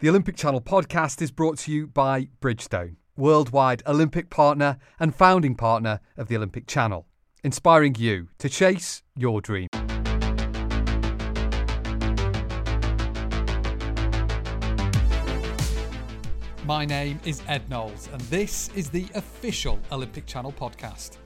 The 0.00 0.08
Olympic 0.08 0.34
Channel 0.34 0.62
podcast 0.62 1.20
is 1.20 1.30
brought 1.30 1.58
to 1.58 1.70
you 1.70 1.86
by 1.86 2.30
Bridgestone, 2.40 2.96
worldwide 3.18 3.82
Olympic 3.86 4.30
partner 4.30 4.78
and 4.98 5.14
founding 5.14 5.54
partner 5.54 6.00
of 6.16 6.28
the 6.28 6.36
Olympic 6.38 6.66
Channel, 6.66 7.06
inspiring 7.44 7.94
you 7.98 8.28
to 8.38 8.48
chase 8.48 9.02
your 9.14 9.42
dream. 9.42 9.68
My 16.64 16.86
name 16.86 17.20
is 17.26 17.42
Ed 17.46 17.68
Knowles, 17.68 18.08
and 18.10 18.22
this 18.22 18.70
is 18.74 18.88
the 18.88 19.06
official 19.14 19.78
Olympic 19.92 20.24
Channel 20.24 20.54
podcast. 20.58 21.18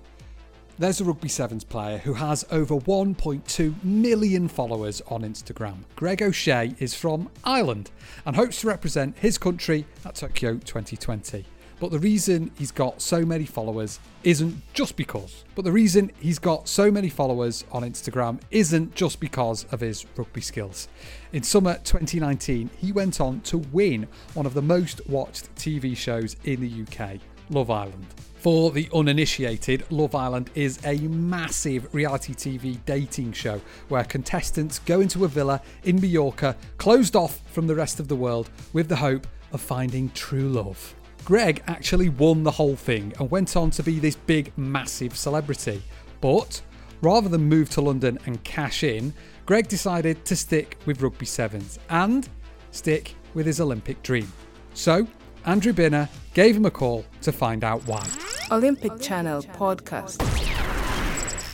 There's 0.76 1.00
a 1.00 1.04
Rugby 1.04 1.28
Sevens 1.28 1.62
player 1.62 1.98
who 1.98 2.14
has 2.14 2.44
over 2.50 2.74
1.2 2.74 3.84
million 3.84 4.48
followers 4.48 5.00
on 5.06 5.22
Instagram. 5.22 5.84
Greg 5.94 6.20
O'Shea 6.20 6.74
is 6.80 6.94
from 6.94 7.30
Ireland 7.44 7.92
and 8.26 8.34
hopes 8.34 8.62
to 8.62 8.66
represent 8.66 9.16
his 9.16 9.38
country 9.38 9.86
at 10.04 10.16
Tokyo 10.16 10.54
2020. 10.54 11.46
But 11.78 11.92
the 11.92 12.00
reason 12.00 12.50
he's 12.58 12.72
got 12.72 13.00
so 13.00 13.24
many 13.24 13.44
followers 13.44 14.00
isn't 14.24 14.60
just 14.72 14.96
because. 14.96 15.44
But 15.54 15.64
the 15.64 15.70
reason 15.70 16.10
he's 16.18 16.40
got 16.40 16.66
so 16.66 16.90
many 16.90 17.08
followers 17.08 17.64
on 17.70 17.84
Instagram 17.84 18.40
isn't 18.50 18.96
just 18.96 19.20
because 19.20 19.66
of 19.70 19.78
his 19.78 20.04
rugby 20.16 20.40
skills. 20.40 20.88
In 21.32 21.44
summer 21.44 21.74
2019, 21.84 22.68
he 22.78 22.90
went 22.90 23.20
on 23.20 23.42
to 23.42 23.58
win 23.58 24.08
one 24.32 24.44
of 24.44 24.54
the 24.54 24.62
most 24.62 25.08
watched 25.08 25.54
TV 25.54 25.96
shows 25.96 26.34
in 26.42 26.60
the 26.60 26.82
UK, 26.82 27.20
Love 27.48 27.70
Island. 27.70 28.06
For 28.44 28.70
the 28.72 28.90
uninitiated, 28.92 29.90
Love 29.90 30.14
Island 30.14 30.50
is 30.54 30.78
a 30.84 30.98
massive 30.98 31.88
reality 31.94 32.34
TV 32.34 32.76
dating 32.84 33.32
show 33.32 33.58
where 33.88 34.04
contestants 34.04 34.80
go 34.80 35.00
into 35.00 35.24
a 35.24 35.28
villa 35.28 35.62
in 35.84 35.98
Mallorca, 35.98 36.54
closed 36.76 37.16
off 37.16 37.40
from 37.50 37.66
the 37.66 37.74
rest 37.74 38.00
of 38.00 38.08
the 38.08 38.14
world, 38.14 38.50
with 38.74 38.90
the 38.90 38.96
hope 38.96 39.26
of 39.52 39.62
finding 39.62 40.10
true 40.10 40.50
love. 40.50 40.94
Greg 41.24 41.62
actually 41.68 42.10
won 42.10 42.42
the 42.42 42.50
whole 42.50 42.76
thing 42.76 43.14
and 43.18 43.30
went 43.30 43.56
on 43.56 43.70
to 43.70 43.82
be 43.82 43.98
this 43.98 44.16
big, 44.16 44.52
massive 44.58 45.16
celebrity. 45.16 45.82
But 46.20 46.60
rather 47.00 47.30
than 47.30 47.44
move 47.44 47.70
to 47.70 47.80
London 47.80 48.18
and 48.26 48.44
cash 48.44 48.84
in, 48.84 49.14
Greg 49.46 49.68
decided 49.68 50.22
to 50.26 50.36
stick 50.36 50.76
with 50.84 51.00
Rugby 51.00 51.24
Sevens 51.24 51.78
and 51.88 52.28
stick 52.72 53.14
with 53.32 53.46
his 53.46 53.58
Olympic 53.58 54.02
dream. 54.02 54.30
So, 54.74 55.06
Andrew 55.46 55.72
Binner 55.72 56.10
gave 56.34 56.54
him 56.54 56.66
a 56.66 56.70
call 56.70 57.06
to 57.22 57.32
find 57.32 57.64
out 57.64 57.86
why. 57.86 58.06
Olympic 58.50 59.00
Channel 59.00 59.42
podcast. 59.42 60.22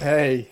Hey, 0.00 0.48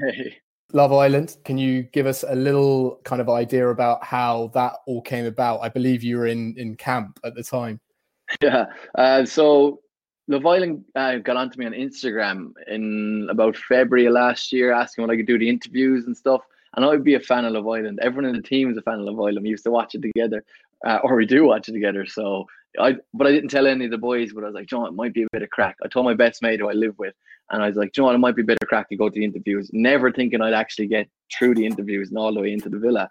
Hey. 0.00 0.36
Love 0.72 0.92
Island. 0.92 1.36
Can 1.44 1.56
you 1.58 1.82
give 1.84 2.06
us 2.06 2.24
a 2.26 2.34
little 2.34 3.00
kind 3.04 3.20
of 3.20 3.28
idea 3.28 3.68
about 3.68 4.02
how 4.02 4.50
that 4.54 4.74
all 4.86 5.02
came 5.02 5.24
about? 5.26 5.60
I 5.60 5.68
believe 5.68 6.02
you 6.02 6.16
were 6.18 6.26
in 6.26 6.54
in 6.56 6.76
camp 6.76 7.20
at 7.24 7.34
the 7.34 7.42
time. 7.42 7.80
Yeah. 8.40 8.66
Uh, 8.94 9.24
so 9.26 9.80
Love 10.28 10.46
Island 10.46 10.84
uh, 10.96 11.16
got 11.18 11.36
onto 11.36 11.58
me 11.58 11.66
on 11.66 11.72
Instagram 11.72 12.52
in 12.66 13.28
about 13.30 13.56
February 13.56 14.06
of 14.06 14.14
last 14.14 14.50
year, 14.52 14.72
asking 14.72 15.02
when 15.02 15.10
I 15.10 15.16
could 15.16 15.26
do 15.26 15.38
the 15.38 15.48
interviews 15.48 16.06
and 16.06 16.16
stuff. 16.16 16.40
And 16.74 16.84
I 16.84 16.88
would 16.88 17.04
be 17.04 17.14
a 17.14 17.20
fan 17.20 17.44
of 17.44 17.52
Love 17.52 17.68
Island. 17.68 18.00
Everyone 18.02 18.24
in 18.34 18.34
the 18.34 18.42
team 18.42 18.70
is 18.70 18.76
a 18.78 18.82
fan 18.82 18.94
of 18.98 19.04
Love 19.04 19.20
Island. 19.20 19.42
We 19.42 19.50
used 19.50 19.64
to 19.64 19.70
watch 19.70 19.94
it 19.94 20.02
together, 20.02 20.42
uh, 20.86 20.98
or 21.02 21.16
we 21.16 21.26
do 21.26 21.44
watch 21.44 21.68
it 21.68 21.72
together. 21.72 22.06
So 22.06 22.46
I, 22.78 22.96
but 23.12 23.26
I 23.26 23.32
didn't 23.32 23.50
tell 23.50 23.66
any 23.66 23.84
of 23.84 23.90
the 23.90 23.98
boys. 23.98 24.32
But 24.32 24.44
I 24.44 24.46
was 24.46 24.54
like, 24.54 24.66
John, 24.66 24.86
it 24.86 24.94
might 24.94 25.14
be 25.14 25.22
a 25.22 25.28
bit 25.32 25.42
of 25.42 25.50
crack. 25.50 25.76
I 25.84 25.88
told 25.88 26.06
my 26.06 26.14
best 26.14 26.42
mate 26.42 26.60
who 26.60 26.68
I 26.68 26.72
live 26.72 26.98
with, 26.98 27.14
and 27.50 27.62
I 27.62 27.68
was 27.68 27.76
like, 27.76 27.92
John, 27.92 28.14
it 28.14 28.18
might 28.18 28.36
be 28.36 28.42
a 28.42 28.46
bit 28.46 28.58
of 28.60 28.68
crack 28.68 28.88
to 28.88 28.96
go 28.96 29.08
to 29.08 29.14
the 29.14 29.24
interviews. 29.24 29.70
Never 29.72 30.12
thinking 30.12 30.40
I'd 30.40 30.54
actually 30.54 30.86
get 30.86 31.08
through 31.36 31.54
the 31.54 31.66
interviews 31.66 32.08
and 32.08 32.18
all 32.18 32.34
the 32.34 32.40
way 32.40 32.52
into 32.52 32.68
the 32.68 32.78
villa. 32.78 33.08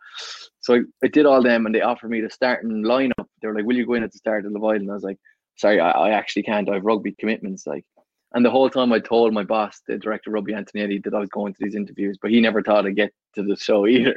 So 0.61 0.75
I, 0.75 0.80
I 1.03 1.08
did 1.08 1.25
all 1.25 1.42
them, 1.42 1.66
and 1.66 1.73
they 1.73 1.81
offered 1.81 2.09
me 2.11 2.22
the 2.22 2.30
starting 2.30 2.83
lineup. 2.83 3.28
They 3.42 3.47
were 3.47 3.55
like, 3.55 3.66
"Will 3.66 3.77
you 3.77 3.86
go 3.86 3.94
in 3.94 4.03
at 4.03 4.11
the 4.11 4.17
start 4.17 4.45
of 4.45 4.53
the 4.53 4.59
Island?" 4.59 4.81
And 4.81 4.92
I 4.92 4.95
was 4.95 5.03
like, 5.03 5.20
"Sorry, 5.58 5.80
I, 5.80 5.92
I 5.92 6.09
actually 6.11 6.44
can't. 6.44 6.70
I 6.70 6.75
have 6.75 6.86
rugby 6.86 7.16
commitments." 7.20 7.66
Like, 7.66 7.86
and 8.34 8.44
the 8.44 8.50
whole 8.50 8.70
time 8.70 8.92
I 8.92 9.00
told 9.00 9.31
my 9.31 9.44
boss, 9.44 9.81
the 9.88 9.98
director 9.98 10.31
Robbie 10.31 10.54
Antonetti, 10.54 11.04
that 11.04 11.14
I 11.14 11.20
was 11.20 11.30
going 11.30 11.54
to 11.54 11.60
these 11.61 11.76
interviews, 11.76 12.17
but 12.20 12.32
he 12.32 12.42
never 12.42 12.64
thought 12.64 12.88
I'd 12.88 12.95
get 12.95 13.14
to 13.36 13.44
the 13.44 13.55
show 13.55 13.86
either. 13.88 14.16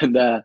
and 0.00 0.16
uh, 0.16 0.42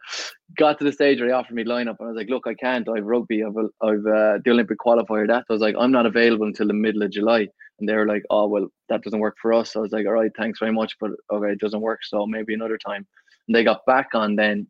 got 0.57 0.79
to 0.79 0.85
the 0.85 0.91
stage 0.91 1.19
where 1.19 1.29
he 1.29 1.33
offered 1.33 1.53
me 1.53 1.63
lineup, 1.63 1.97
and 1.99 2.07
I 2.07 2.11
was 2.11 2.15
like, 2.17 2.29
"Look, 2.29 2.47
I 2.47 2.55
can't. 2.55 2.89
I 2.89 2.95
have 2.95 3.05
rugby. 3.05 3.43
I've, 3.43 3.55
I've 3.81 4.05
uh, 4.05 4.39
the 4.43 4.51
Olympic 4.51 4.79
qualifier. 4.79 5.27
That 5.27 5.45
I 5.49 5.53
was 5.53 5.61
like, 5.61 5.75
I'm 5.77 5.91
not 5.91 6.07
available 6.07 6.47
until 6.47 6.67
the 6.67 6.73
middle 6.73 7.03
of 7.03 7.11
July." 7.11 7.47
And 7.79 7.87
they 7.87 7.95
were 7.95 8.07
like, 8.07 8.23
"Oh 8.31 8.47
well, 8.47 8.67
that 8.89 9.03
doesn't 9.03 9.19
work 9.19 9.35
for 9.39 9.53
us." 9.53 9.75
I 9.75 9.79
was 9.79 9.91
like, 9.91 10.07
"All 10.07 10.13
right, 10.13 10.31
thanks 10.35 10.59
very 10.59 10.71
much, 10.73 10.95
but 10.99 11.11
okay, 11.31 11.51
it 11.51 11.59
doesn't 11.59 11.81
work. 11.81 11.99
So 12.03 12.25
maybe 12.25 12.55
another 12.55 12.79
time." 12.79 13.05
And 13.47 13.55
they 13.55 13.63
got 13.63 13.85
back 13.85 14.09
on 14.15 14.35
then, 14.35 14.65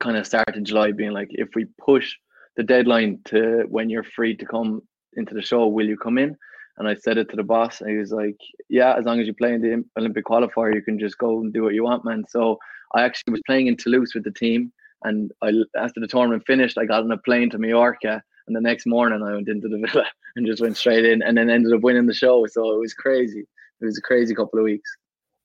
kind 0.00 0.16
of 0.16 0.26
started 0.26 0.64
July, 0.64 0.92
being 0.92 1.12
like, 1.12 1.28
"If 1.32 1.50
we 1.54 1.66
push 1.78 2.14
the 2.56 2.62
deadline 2.62 3.20
to 3.26 3.64
when 3.68 3.90
you're 3.90 4.04
free 4.04 4.36
to 4.36 4.46
come 4.46 4.82
into 5.14 5.34
the 5.34 5.42
show, 5.42 5.66
will 5.66 5.86
you 5.86 5.98
come 5.98 6.16
in?" 6.16 6.34
And 6.78 6.88
I 6.88 6.94
said 6.94 7.18
it 7.18 7.28
to 7.30 7.36
the 7.36 7.42
boss, 7.42 7.80
and 7.80 7.90
he 7.90 7.96
was 7.96 8.12
like, 8.12 8.38
"Yeah, 8.68 8.94
as 8.94 9.04
long 9.04 9.20
as 9.20 9.26
you 9.26 9.34
play 9.34 9.52
in 9.54 9.60
the 9.60 9.84
Olympic 9.98 10.24
qualifier, 10.24 10.74
you 10.74 10.82
can 10.82 10.98
just 10.98 11.18
go 11.18 11.40
and 11.40 11.52
do 11.52 11.62
what 11.62 11.74
you 11.74 11.84
want, 11.84 12.04
man." 12.04 12.24
So 12.28 12.58
I 12.94 13.02
actually 13.02 13.32
was 13.32 13.42
playing 13.46 13.66
in 13.66 13.76
Toulouse 13.76 14.14
with 14.14 14.24
the 14.24 14.30
team, 14.30 14.72
and 15.04 15.32
I 15.42 15.52
after 15.76 16.00
the 16.00 16.06
tournament 16.06 16.44
finished, 16.46 16.78
I 16.78 16.86
got 16.86 17.04
on 17.04 17.12
a 17.12 17.18
plane 17.18 17.50
to 17.50 17.58
Mallorca, 17.58 18.22
and 18.46 18.56
the 18.56 18.60
next 18.60 18.86
morning 18.86 19.22
I 19.22 19.34
went 19.34 19.48
into 19.48 19.68
the 19.68 19.78
villa 19.86 20.06
and 20.36 20.46
just 20.46 20.62
went 20.62 20.76
straight 20.76 21.04
in, 21.04 21.22
and 21.22 21.36
then 21.36 21.50
ended 21.50 21.72
up 21.72 21.82
winning 21.82 22.06
the 22.06 22.14
show. 22.14 22.46
So 22.46 22.74
it 22.74 22.78
was 22.78 22.94
crazy. 22.94 23.46
It 23.80 23.84
was 23.84 23.98
a 23.98 24.02
crazy 24.02 24.34
couple 24.34 24.58
of 24.58 24.64
weeks. 24.64 24.90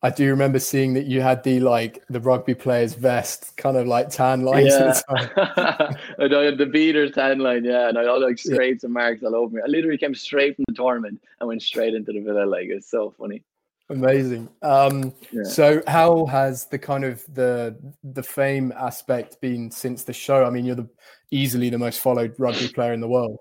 I 0.03 0.11
do 0.11 0.29
remember 0.29 0.59
seeing 0.59 0.93
that 0.93 1.07
you 1.07 1.21
had 1.21 1.43
the 1.43 1.59
like 1.59 2.03
the 2.09 2.19
rugby 2.19 2.53
players 2.53 2.93
vest, 2.93 3.57
kind 3.57 3.75
of 3.75 3.87
like 3.87 4.09
tan 4.09 4.41
lines. 4.41 4.67
Yeah, 4.69 4.93
the 4.93 5.49
time. 5.55 5.95
and 6.19 6.35
I 6.35 6.43
had 6.43 6.57
the 6.59 6.67
beaters 6.67 7.11
tan 7.11 7.39
line, 7.39 7.65
yeah, 7.65 7.89
and 7.89 7.97
I 7.97 8.03
had 8.03 8.21
like 8.21 8.37
scrapes 8.37 8.83
and 8.83 8.93
marks 8.93 9.23
all 9.23 9.35
over 9.35 9.55
me. 9.55 9.61
I 9.63 9.67
literally 9.67 9.97
came 9.97 10.13
straight 10.13 10.55
from 10.55 10.65
the 10.67 10.75
tournament 10.75 11.21
and 11.39 11.47
went 11.47 11.63
straight 11.63 11.95
into 11.95 12.11
the 12.11 12.19
villa. 12.19 12.45
Like 12.45 12.67
it's 12.67 12.91
so 12.91 13.13
funny. 13.17 13.43
Amazing. 13.89 14.49
Um, 14.61 15.13
Yeah. 15.31 15.43
So, 15.43 15.81
how 15.87 16.25
has 16.25 16.65
the 16.65 16.77
kind 16.77 17.03
of 17.03 17.23
the 17.33 17.75
the 18.03 18.23
fame 18.23 18.71
aspect 18.77 19.41
been 19.41 19.71
since 19.71 20.03
the 20.03 20.13
show? 20.13 20.43
I 20.43 20.49
mean, 20.49 20.65
you're 20.65 20.75
the 20.75 20.89
easily 21.31 21.69
the 21.69 21.79
most 21.79 22.01
followed 22.01 22.35
rugby 22.37 22.67
player 22.67 22.93
in 22.93 22.99
the 22.99 23.07
world. 23.07 23.39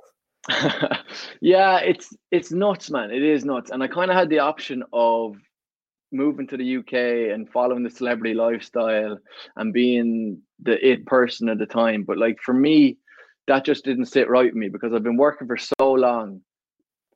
yeah, 1.41 1.78
it's 1.78 2.16
it's 2.31 2.53
nuts, 2.53 2.91
man. 2.91 3.11
It 3.11 3.22
is 3.22 3.45
nuts. 3.45 3.71
And 3.71 3.83
I 3.83 3.89
kind 3.89 4.11
of 4.11 4.16
had 4.16 4.31
the 4.31 4.39
option 4.39 4.84
of 4.93 5.37
moving 6.16 6.47
to 6.49 6.56
the 6.56 6.77
UK 6.78 7.32
and 7.34 7.50
following 7.50 7.82
the 7.82 7.91
celebrity 7.91 8.34
lifestyle 8.34 9.19
and 9.56 9.72
being 9.72 10.41
the 10.62 10.84
it 10.87 11.06
person 11.06 11.49
at 11.49 11.59
the 11.59 11.66
time. 11.66 12.04
But 12.04 12.19
like 12.19 12.38
for 12.43 12.54
me, 12.54 12.99
that 13.47 13.65
just 13.65 13.84
didn't 13.84 14.06
sit 14.06 14.28
right 14.28 14.47
with 14.47 14.54
me 14.54 14.69
because 14.69 14.93
I've 14.93 15.03
been 15.03 15.16
working 15.16 15.47
for 15.47 15.56
so 15.56 15.93
long 15.93 16.41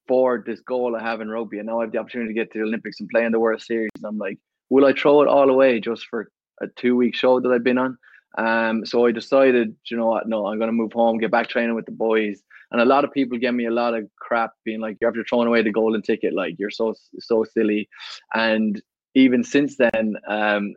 for 0.06 0.42
this 0.44 0.60
goal 0.60 0.96
I 0.96 1.02
have 1.02 1.20
in 1.20 1.28
rugby, 1.28 1.58
and 1.58 1.66
now 1.66 1.80
I 1.80 1.84
have 1.84 1.92
the 1.92 1.98
opportunity 1.98 2.34
to 2.34 2.40
get 2.40 2.52
to 2.52 2.58
the 2.58 2.64
Olympics 2.64 3.00
and 3.00 3.08
play 3.08 3.24
in 3.24 3.32
the 3.32 3.40
World 3.40 3.62
Series. 3.62 3.90
And 3.96 4.04
I'm 4.04 4.18
like, 4.18 4.38
will 4.68 4.84
I 4.84 4.92
throw 4.92 5.22
it 5.22 5.28
all 5.28 5.50
away 5.50 5.80
just 5.80 6.06
for 6.06 6.30
a 6.60 6.66
two 6.76 6.96
week 6.96 7.14
show 7.14 7.40
that 7.40 7.50
I've 7.50 7.64
been 7.64 7.78
on? 7.78 7.98
Um, 8.38 8.86
so 8.86 9.06
I 9.06 9.12
decided, 9.12 9.74
you 9.90 9.96
know 9.96 10.06
what, 10.06 10.28
no, 10.28 10.46
I'm 10.46 10.58
gonna 10.58 10.72
move 10.72 10.92
home, 10.92 11.18
get 11.18 11.30
back 11.30 11.48
training 11.48 11.74
with 11.74 11.86
the 11.86 11.92
boys. 11.92 12.42
And 12.72 12.80
a 12.80 12.84
lot 12.84 13.04
of 13.04 13.12
people 13.12 13.38
give 13.38 13.54
me 13.54 13.66
a 13.66 13.70
lot 13.70 13.94
of 13.94 14.08
crap, 14.16 14.52
being 14.64 14.80
like, 14.80 14.96
"You're 15.00 15.10
after 15.10 15.24
throwing 15.24 15.48
away 15.48 15.62
the 15.62 15.72
golden 15.72 16.02
ticket, 16.02 16.32
like 16.34 16.54
you're 16.58 16.70
so 16.70 16.94
so 17.18 17.44
silly." 17.44 17.88
And 18.32 18.80
even 19.14 19.42
since 19.44 19.76
then, 19.76 20.16
um, 20.28 20.74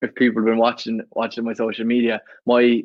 if 0.00 0.14
people 0.14 0.42
have 0.42 0.46
been 0.46 0.58
watching 0.58 1.00
watching 1.12 1.44
my 1.44 1.52
social 1.52 1.84
media, 1.84 2.20
my 2.46 2.82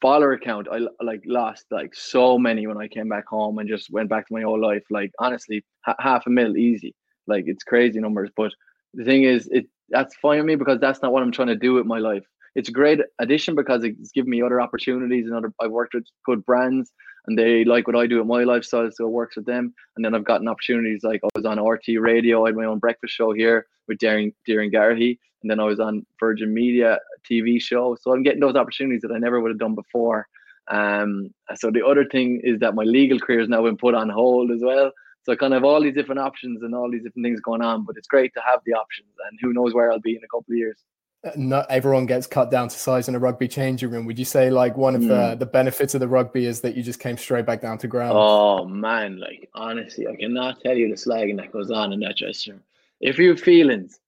follower 0.00 0.32
account, 0.32 0.68
I 0.70 0.80
like 1.02 1.22
lost 1.26 1.66
like 1.70 1.94
so 1.94 2.38
many 2.38 2.66
when 2.66 2.78
I 2.78 2.88
came 2.88 3.08
back 3.08 3.26
home 3.26 3.58
and 3.58 3.68
just 3.68 3.90
went 3.90 4.08
back 4.08 4.26
to 4.28 4.34
my 4.34 4.42
old 4.42 4.60
life. 4.60 4.82
Like 4.90 5.12
honestly, 5.18 5.64
ha- 5.84 5.96
half 5.98 6.26
a 6.26 6.30
mil 6.30 6.56
easy. 6.56 6.94
Like 7.26 7.44
it's 7.46 7.64
crazy 7.64 8.00
numbers. 8.00 8.30
But 8.36 8.52
the 8.94 9.04
thing 9.04 9.24
is, 9.24 9.48
it 9.52 9.66
that's 9.90 10.14
fine 10.16 10.38
with 10.38 10.46
me 10.46 10.56
because 10.56 10.80
that's 10.80 11.02
not 11.02 11.12
what 11.12 11.22
I'm 11.22 11.32
trying 11.32 11.48
to 11.48 11.56
do 11.56 11.74
with 11.74 11.86
my 11.86 11.98
life. 11.98 12.24
It's 12.54 12.68
a 12.68 12.72
great 12.72 13.00
addition 13.20 13.54
because 13.54 13.84
it's 13.84 14.10
given 14.12 14.30
me 14.30 14.42
other 14.42 14.60
opportunities 14.60 15.26
and 15.26 15.34
other. 15.34 15.52
I've 15.60 15.70
worked 15.70 15.94
with 15.94 16.06
good 16.24 16.44
brands 16.44 16.90
and 17.26 17.38
they 17.38 17.64
like 17.64 17.86
what 17.86 17.96
I 17.96 18.06
do 18.06 18.18
with 18.18 18.26
my 18.26 18.44
lifestyle, 18.44 18.90
so 18.92 19.06
it 19.06 19.10
works 19.10 19.36
with 19.36 19.46
them. 19.46 19.74
And 19.96 20.04
then 20.04 20.14
I've 20.14 20.24
gotten 20.24 20.48
opportunities 20.48 21.02
like 21.02 21.20
I 21.24 21.28
was 21.34 21.44
on 21.44 21.62
RT 21.62 21.88
Radio, 21.98 22.44
I 22.44 22.48
had 22.48 22.56
my 22.56 22.64
own 22.64 22.78
breakfast 22.78 23.14
show 23.14 23.32
here 23.32 23.66
with 23.88 23.98
Doireann 23.98 24.32
Doireann 24.48 24.72
Garrihy, 24.72 25.18
and 25.42 25.50
then 25.50 25.60
I 25.60 25.64
was 25.64 25.80
on 25.80 26.04
Virgin 26.18 26.52
Media 26.52 26.98
TV 27.30 27.60
show. 27.60 27.96
So 28.00 28.12
I'm 28.12 28.22
getting 28.22 28.40
those 28.40 28.56
opportunities 28.56 29.02
that 29.02 29.12
I 29.12 29.18
never 29.18 29.40
would 29.40 29.50
have 29.50 29.58
done 29.58 29.74
before. 29.74 30.26
Um, 30.70 31.30
so 31.56 31.70
the 31.70 31.84
other 31.84 32.04
thing 32.04 32.40
is 32.44 32.60
that 32.60 32.74
my 32.74 32.84
legal 32.84 33.18
career 33.18 33.40
has 33.40 33.48
now 33.48 33.62
been 33.62 33.76
put 33.76 33.94
on 33.94 34.08
hold 34.08 34.50
as 34.50 34.60
well. 34.62 34.92
So 35.24 35.32
I 35.32 35.36
kind 35.36 35.52
of 35.52 35.58
have 35.58 35.64
all 35.64 35.82
these 35.82 35.94
different 35.94 36.20
options 36.20 36.62
and 36.62 36.74
all 36.74 36.90
these 36.90 37.02
different 37.02 37.24
things 37.26 37.40
going 37.40 37.60
on, 37.60 37.84
but 37.84 37.96
it's 37.98 38.08
great 38.08 38.32
to 38.34 38.40
have 38.46 38.60
the 38.64 38.72
options, 38.72 39.10
and 39.28 39.38
who 39.42 39.52
knows 39.52 39.74
where 39.74 39.92
I'll 39.92 40.00
be 40.00 40.12
in 40.16 40.24
a 40.24 40.28
couple 40.28 40.52
of 40.52 40.56
years. 40.56 40.78
Not 41.36 41.66
everyone 41.70 42.06
gets 42.06 42.26
cut 42.26 42.50
down 42.50 42.68
to 42.68 42.78
size 42.78 43.08
in 43.08 43.14
a 43.14 43.18
rugby 43.18 43.46
changing 43.46 43.90
room. 43.90 44.06
Would 44.06 44.18
you 44.18 44.24
say 44.24 44.48
like 44.48 44.76
one 44.76 44.94
of 44.94 45.02
the 45.02 45.32
hmm. 45.32 45.38
the 45.38 45.46
benefits 45.46 45.94
of 45.94 46.00
the 46.00 46.08
rugby 46.08 46.46
is 46.46 46.62
that 46.62 46.74
you 46.74 46.82
just 46.82 46.98
came 46.98 47.18
straight 47.18 47.44
back 47.44 47.60
down 47.60 47.76
to 47.78 47.88
ground? 47.88 48.14
Oh 48.16 48.64
man, 48.64 49.18
like 49.18 49.50
honestly, 49.54 50.06
I 50.06 50.16
cannot 50.16 50.60
tell 50.60 50.74
you 50.74 50.88
the 50.88 50.94
slagging 50.94 51.36
that 51.36 51.52
goes 51.52 51.70
on 51.70 51.92
in 51.92 52.00
that 52.00 52.16
dressing 52.16 52.54
room. 52.54 52.62
If 53.00 53.18
you 53.18 53.30
have 53.30 53.40
feelings, 53.40 54.00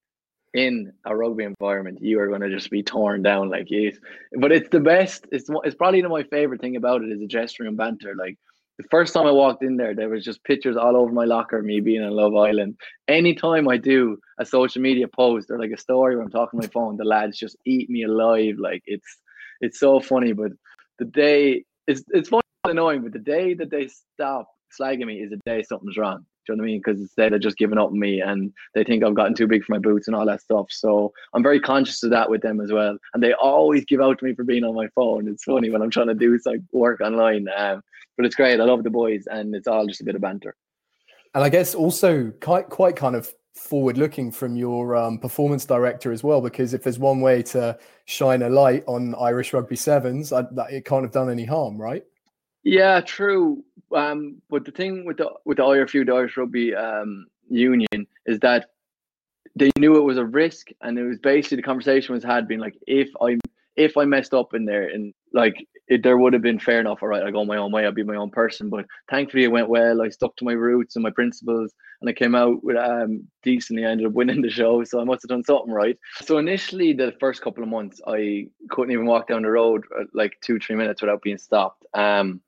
in 0.53 0.93
a 1.05 1.15
rugby 1.15 1.43
environment, 1.43 2.01
you 2.01 2.19
are 2.19 2.27
going 2.27 2.41
to 2.41 2.49
just 2.49 2.69
be 2.69 2.83
torn 2.83 3.23
down 3.23 3.49
like 3.49 3.71
it. 3.71 3.97
But 4.37 4.51
it's 4.51 4.69
the 4.69 4.79
best. 4.79 5.25
It's 5.31 5.49
it's 5.63 5.75
probably 5.75 6.01
my 6.03 6.23
favorite 6.23 6.61
thing 6.61 6.75
about 6.75 7.01
it 7.01 7.11
is 7.11 7.19
the 7.19 7.27
dressing 7.27 7.65
room 7.65 7.75
banter. 7.75 8.15
Like 8.15 8.37
the 8.77 8.85
first 8.89 9.13
time 9.13 9.27
I 9.27 9.31
walked 9.31 9.63
in 9.63 9.77
there, 9.77 9.93
there 9.93 10.09
was 10.09 10.23
just 10.23 10.43
pictures 10.43 10.75
all 10.75 10.97
over 10.97 11.11
my 11.11 11.25
locker 11.25 11.61
me 11.61 11.79
being 11.79 12.03
in 12.03 12.09
Love 12.09 12.35
Island. 12.35 12.75
Anytime 13.07 13.67
I 13.69 13.77
do 13.77 14.17
a 14.39 14.45
social 14.45 14.81
media 14.81 15.07
post 15.07 15.51
or 15.51 15.59
like 15.59 15.71
a 15.71 15.77
story 15.77 16.15
where 16.15 16.25
I'm 16.25 16.31
talking 16.31 16.59
on 16.59 16.63
my 16.63 16.69
phone, 16.69 16.97
the 16.97 17.03
lads 17.03 17.37
just 17.37 17.55
eat 17.65 17.89
me 17.89 18.03
alive. 18.03 18.55
Like 18.57 18.81
it's 18.85 19.19
it's 19.61 19.79
so 19.79 19.99
funny. 19.99 20.33
But 20.33 20.53
the 20.97 21.05
day 21.05 21.65
it's 21.87 22.03
it's 22.09 22.29
funny 22.29 22.41
annoying, 22.65 23.03
but 23.03 23.13
the 23.13 23.19
day 23.19 23.53
that 23.53 23.69
they 23.69 23.87
stop 23.87 24.47
slagging 24.79 25.05
me 25.05 25.21
is 25.21 25.29
the 25.29 25.39
day 25.45 25.61
something's 25.61 25.97
wrong. 25.97 26.25
Do 26.45 26.51
you 26.51 26.57
know 26.57 26.63
what 26.63 26.67
I 26.67 26.71
mean? 26.71 26.81
Because 26.83 26.99
instead 26.99 27.31
they're 27.31 27.39
just 27.39 27.57
giving 27.57 27.77
up 27.77 27.91
on 27.91 27.99
me 27.99 28.19
and 28.19 28.51
they 28.75 28.83
think 28.83 29.03
I've 29.03 29.15
gotten 29.15 29.33
too 29.33 29.47
big 29.47 29.63
for 29.63 29.71
my 29.71 29.79
boots 29.79 30.07
and 30.07 30.15
all 30.15 30.25
that 30.25 30.41
stuff. 30.41 30.65
So 30.69 31.13
I'm 31.33 31.43
very 31.43 31.59
conscious 31.59 32.03
of 32.03 32.09
that 32.09 32.29
with 32.29 32.41
them 32.41 32.59
as 32.59 32.71
well. 32.71 32.97
And 33.13 33.23
they 33.23 33.33
always 33.33 33.85
give 33.85 34.01
out 34.01 34.19
to 34.19 34.25
me 34.25 34.33
for 34.33 34.43
being 34.43 34.65
on 34.65 34.75
my 34.75 34.87
phone. 34.93 35.29
It's 35.29 35.45
funny 35.45 35.69
when 35.69 35.81
I'm 35.81 35.89
trying 35.89 36.07
to 36.07 36.13
do 36.13 36.37
like 36.45 36.59
work 36.73 36.99
online. 36.99 37.47
Um, 37.55 37.81
but 38.17 38.25
it's 38.25 38.35
great. 38.35 38.59
I 38.59 38.63
love 38.63 38.83
the 38.83 38.89
boys 38.89 39.27
and 39.27 39.55
it's 39.55 39.67
all 39.67 39.85
just 39.87 40.01
a 40.01 40.03
bit 40.03 40.15
of 40.15 40.21
banter. 40.21 40.55
And 41.35 41.43
I 41.43 41.49
guess 41.49 41.73
also 41.73 42.31
quite 42.41 42.69
quite 42.69 42.95
kind 42.95 43.15
of 43.15 43.31
forward 43.55 43.97
looking 43.97 44.31
from 44.31 44.55
your 44.55 44.95
um, 44.95 45.17
performance 45.17 45.65
director 45.65 46.11
as 46.11 46.23
well, 46.23 46.41
because 46.41 46.73
if 46.73 46.83
there's 46.83 46.99
one 46.99 47.21
way 47.21 47.43
to 47.43 47.77
shine 48.05 48.41
a 48.41 48.49
light 48.49 48.83
on 48.87 49.15
Irish 49.15 49.53
rugby 49.53 49.75
sevens, 49.75 50.33
I, 50.33 50.43
that, 50.53 50.71
it 50.71 50.85
can't 50.85 51.03
have 51.03 51.11
done 51.11 51.29
any 51.29 51.45
harm, 51.45 51.79
right? 51.79 52.03
Yeah, 52.63 53.01
true. 53.01 53.63
Um, 53.93 54.41
but 54.49 54.65
the 54.65 54.71
thing 54.71 55.05
with 55.05 55.17
the 55.17 55.29
with 55.45 55.57
the 55.57 55.63
IRFU, 55.63 56.05
the 56.05 56.13
Irish 56.13 56.37
Rugby 56.37 56.73
um, 56.73 57.27
Union, 57.49 58.07
is 58.25 58.39
that 58.39 58.69
they 59.55 59.69
knew 59.77 59.97
it 59.97 60.01
was 60.01 60.17
a 60.17 60.25
risk, 60.25 60.69
and 60.81 60.97
it 60.97 61.03
was 61.03 61.19
basically 61.19 61.57
the 61.57 61.63
conversation 61.63 62.15
was 62.15 62.23
had 62.23 62.47
being 62.47 62.59
like, 62.59 62.77
if 62.87 63.09
I 63.21 63.37
if 63.75 63.97
I 63.97 64.05
messed 64.05 64.33
up 64.33 64.53
in 64.53 64.65
there, 64.65 64.87
and 64.87 65.13
like 65.33 65.65
it, 65.87 66.03
there 66.03 66.17
would 66.17 66.33
have 66.33 66.41
been 66.41 66.59
fair 66.59 66.79
enough. 66.79 66.99
All 67.01 67.09
right, 67.09 67.23
I 67.23 67.31
go 67.31 67.43
my 67.43 67.57
own 67.57 67.71
way. 67.71 67.85
I'll 67.85 67.91
be 67.91 68.03
my 68.03 68.15
own 68.15 68.29
person. 68.29 68.69
But 68.69 68.85
thankfully, 69.09 69.43
it 69.43 69.51
went 69.51 69.69
well. 69.69 70.01
I 70.01 70.09
stuck 70.09 70.35
to 70.37 70.45
my 70.45 70.53
roots 70.53 70.95
and 70.95 71.03
my 71.03 71.09
principles, 71.09 71.73
and 72.01 72.09
I 72.09 72.13
came 72.13 72.35
out 72.35 72.63
with 72.63 72.77
um 72.77 73.27
decently. 73.41 73.85
I 73.85 73.91
ended 73.91 74.07
up 74.07 74.13
winning 74.13 74.41
the 74.41 74.49
show, 74.49 74.83
so 74.83 74.99
I 74.99 75.03
must 75.03 75.23
have 75.23 75.29
done 75.29 75.43
something 75.43 75.73
right. 75.73 75.97
So 76.21 76.37
initially, 76.37 76.93
the 76.93 77.13
first 77.19 77.41
couple 77.41 77.63
of 77.63 77.69
months, 77.69 78.01
I 78.07 78.47
couldn't 78.69 78.93
even 78.93 79.05
walk 79.05 79.27
down 79.27 79.43
the 79.43 79.51
road 79.51 79.83
uh, 79.97 80.05
like 80.13 80.33
two, 80.41 80.59
three 80.59 80.75
minutes 80.75 81.01
without 81.01 81.21
being 81.21 81.37
stopped. 81.37 81.83
Um, 81.93 82.41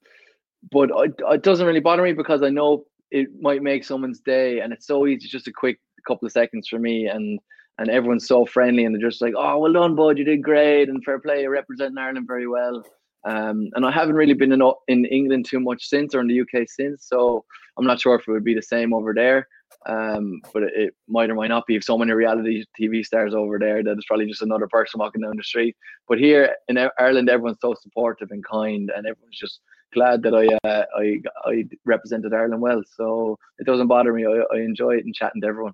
but 0.71 0.89
it 0.95 1.44
doesn't 1.44 1.66
really 1.66 1.80
bother 1.80 2.04
me 2.04 2.13
because 2.13 2.42
I 2.42 2.50
know 2.50 2.86
it 3.12 3.28
might 3.39 3.62
make 3.62 3.83
someone's 3.83 4.19
day, 4.19 4.60
and 4.60 4.74
it's 4.74 4.88
so 4.88 5.06
easy, 5.07 5.28
just 5.28 5.48
a 5.48 5.54
quick 5.54 5.80
couple 6.07 6.25
of 6.25 6.31
seconds 6.31 6.68
for 6.68 6.80
me, 6.80 7.07
and 7.07 7.39
and 7.77 7.89
everyone's 7.89 8.27
so 8.27 8.45
friendly, 8.45 8.86
and 8.86 8.95
they're 8.95 9.10
just 9.10 9.22
like, 9.22 9.33
"Oh, 9.38 9.60
well 9.60 9.74
done, 9.74 9.95
bud, 9.95 10.18
you 10.18 10.24
did 10.24 10.44
great, 10.44 10.89
and 10.89 11.04
fair 11.04 11.19
play, 11.19 11.42
you're 11.42 11.51
representing 11.51 11.98
Ireland 11.98 12.27
very 12.27 12.48
well." 12.48 12.83
Um, 13.25 13.69
and 13.74 13.86
I 13.86 13.92
haven't 13.92 14.16
really 14.16 14.33
been 14.33 14.51
in 14.51 14.62
in 14.88 15.06
England 15.06 15.45
too 15.45 15.60
much 15.60 15.88
since, 15.88 16.13
or 16.13 16.22
in 16.22 16.27
the 16.27 16.42
UK 16.42 16.68
since, 16.68 17.07
so 17.07 17.44
I'm 17.77 17.86
not 17.86 18.00
sure 18.00 18.16
if 18.16 18.27
it 18.27 18.31
would 18.31 18.44
be 18.44 18.54
the 18.54 18.62
same 18.62 18.94
over 18.94 19.13
there. 19.13 19.48
Um, 19.88 20.42
but 20.54 20.63
it, 20.63 20.74
it, 20.75 20.95
might 21.07 21.30
or 21.30 21.36
might 21.36 21.50
not 21.50 21.68
be. 21.68 21.75
If 21.75 21.83
so 21.83 21.98
many 21.98 22.12
reality 22.12 22.63
TV 22.80 23.06
stars 23.06 23.36
over 23.36 23.60
there, 23.60 23.83
that 23.83 23.92
it's 23.92 24.06
probably 24.06 24.25
just 24.25 24.42
another 24.42 24.68
person 24.68 25.00
walking 25.00 25.21
down 25.21 25.38
the 25.38 25.44
street. 25.44 25.75
But 26.07 26.19
here 26.19 26.56
in 26.68 26.78
Ireland, 26.98 27.30
everyone's 27.30 27.60
so 27.62 27.75
supportive 27.80 28.31
and 28.31 28.44
kind, 28.44 28.92
and 28.95 29.06
everyone's 29.06 29.38
just 29.38 29.60
glad 29.94 30.24
that 30.24 30.33
I 30.33 30.68
uh, 30.68 30.86
I 30.98 31.21
I 31.45 31.66
represented 31.86 32.33
Ireland 32.33 32.62
well. 32.62 32.83
So 32.95 33.38
it 33.60 33.66
doesn't 33.66 33.88
bother 33.88 34.13
me. 34.13 34.25
I, 34.25 34.56
I 34.56 34.60
enjoy 34.60 34.98
it 34.98 35.06
and 35.06 35.13
chatting 35.13 35.42
to 35.42 35.48
everyone. 35.48 35.74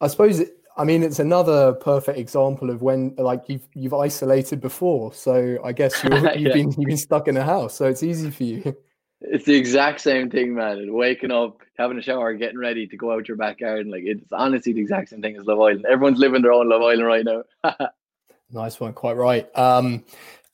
I 0.00 0.08
suppose. 0.08 0.42
I 0.76 0.84
mean, 0.84 1.02
it's 1.02 1.20
another 1.20 1.72
perfect 1.74 2.18
example 2.18 2.70
of 2.70 2.82
when 2.82 3.14
like 3.16 3.44
you've 3.48 3.66
you've 3.74 3.94
isolated 3.94 4.60
before. 4.60 5.12
So 5.12 5.58
I 5.62 5.72
guess 5.72 6.02
you 6.02 6.10
have 6.10 6.24
yeah. 6.40 6.52
been 6.52 6.72
you've 6.72 6.88
been 6.88 6.96
stuck 6.96 7.28
in 7.28 7.36
a 7.36 7.44
house, 7.44 7.74
so 7.74 7.86
it's 7.86 8.02
easy 8.02 8.30
for 8.30 8.44
you. 8.44 8.76
It's 9.20 9.46
the 9.46 9.54
exact 9.54 10.00
same 10.00 10.28
thing, 10.30 10.54
man. 10.54 10.92
Waking 10.92 11.30
up, 11.30 11.58
having 11.78 11.98
a 11.98 12.02
shower, 12.02 12.34
getting 12.34 12.58
ready 12.58 12.86
to 12.86 12.96
go 12.96 13.12
out 13.12 13.28
your 13.28 13.36
backyard, 13.36 13.86
like 13.86 14.02
it's 14.04 14.32
honestly 14.32 14.72
the 14.72 14.80
exact 14.80 15.10
same 15.10 15.22
thing 15.22 15.36
as 15.36 15.46
Love 15.46 15.60
Island. 15.60 15.86
Everyone's 15.88 16.18
living 16.18 16.42
their 16.42 16.52
own 16.52 16.68
Love 16.68 16.82
Island 16.82 17.06
right 17.06 17.24
now. 17.24 17.88
nice 18.50 18.80
one, 18.80 18.92
quite 18.92 19.16
right. 19.16 19.48
Um, 19.56 20.04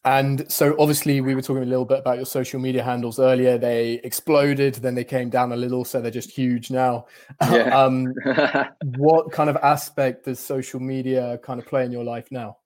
and 0.04 0.50
so, 0.50 0.74
obviously, 0.78 1.20
we 1.20 1.34
were 1.34 1.42
talking 1.42 1.62
a 1.62 1.66
little 1.66 1.84
bit 1.84 1.98
about 1.98 2.16
your 2.16 2.26
social 2.26 2.58
media 2.58 2.82
handles 2.82 3.18
earlier. 3.18 3.58
They 3.58 4.00
exploded, 4.02 4.76
then 4.76 4.94
they 4.94 5.04
came 5.04 5.28
down 5.28 5.52
a 5.52 5.56
little, 5.56 5.84
so 5.84 6.00
they're 6.00 6.10
just 6.10 6.30
huge 6.30 6.70
now. 6.70 7.06
Yeah. 7.42 7.68
um, 7.78 8.14
what 8.96 9.30
kind 9.32 9.50
of 9.50 9.56
aspect 9.56 10.24
does 10.24 10.38
social 10.38 10.80
media 10.80 11.38
kind 11.42 11.60
of 11.60 11.66
play 11.66 11.84
in 11.84 11.92
your 11.92 12.04
life 12.04 12.28
now? 12.30 12.56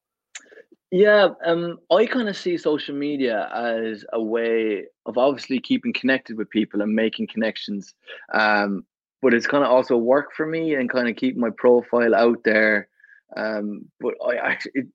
Yeah, 0.93 1.31
um, 1.45 1.81
I 1.91 2.07
kind 2.07 2.29
of 2.29 2.37
see 2.37 2.57
social 2.57 2.95
media 2.95 3.51
as 3.53 4.05
a 4.13 4.23
way 4.23 4.85
of 5.07 5.19
obviously 5.19 5.59
keeping 5.59 5.93
connected 5.93 6.37
with 6.39 6.49
people 6.51 6.83
and 6.83 6.95
making 6.95 7.27
connections. 7.27 7.95
Um, 8.33 8.85
but 9.21 9.35
it's 9.35 9.49
kind 9.49 9.65
of 9.65 9.73
also 9.73 9.97
work 9.97 10.33
for 10.37 10.47
me 10.47 10.75
and 10.75 10.89
kind 10.89 11.09
of 11.09 11.17
keep 11.17 11.37
my 11.37 11.51
profile 11.57 12.15
out 12.15 12.45
there. 12.45 12.89
Um, 13.37 13.87
but 13.99 14.15
I 14.25 14.37
actually, 14.37 14.73
it, 14.75 14.87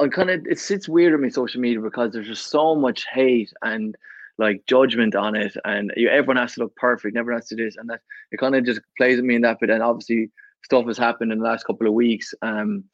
I 0.00 0.08
kind 0.08 0.30
of 0.30 0.46
it 0.46 0.58
sits 0.58 0.88
weird 0.88 1.14
on 1.14 1.22
me 1.22 1.30
social 1.30 1.60
media 1.60 1.80
because 1.80 2.12
there's 2.12 2.26
just 2.26 2.50
so 2.50 2.74
much 2.74 3.06
hate 3.12 3.52
and 3.62 3.96
like 4.38 4.64
judgment 4.66 5.16
on 5.16 5.34
it, 5.34 5.56
and 5.64 5.92
you, 5.96 6.08
everyone 6.08 6.36
has 6.36 6.54
to 6.54 6.60
look 6.60 6.76
perfect, 6.76 7.16
everyone 7.16 7.40
has 7.40 7.48
to 7.48 7.56
do 7.56 7.64
this, 7.64 7.76
and 7.76 7.90
that 7.90 8.00
it 8.30 8.38
kind 8.38 8.54
of 8.54 8.64
just 8.64 8.80
plays 8.96 9.16
with 9.16 9.24
me 9.24 9.34
in 9.34 9.42
that. 9.42 9.58
But 9.60 9.68
then 9.68 9.82
obviously 9.82 10.30
stuff 10.64 10.86
has 10.86 10.98
happened 10.98 11.32
in 11.32 11.38
the 11.38 11.44
last 11.44 11.64
couple 11.64 11.86
of 11.86 11.94
weeks 11.94 12.34
um, 12.42 12.84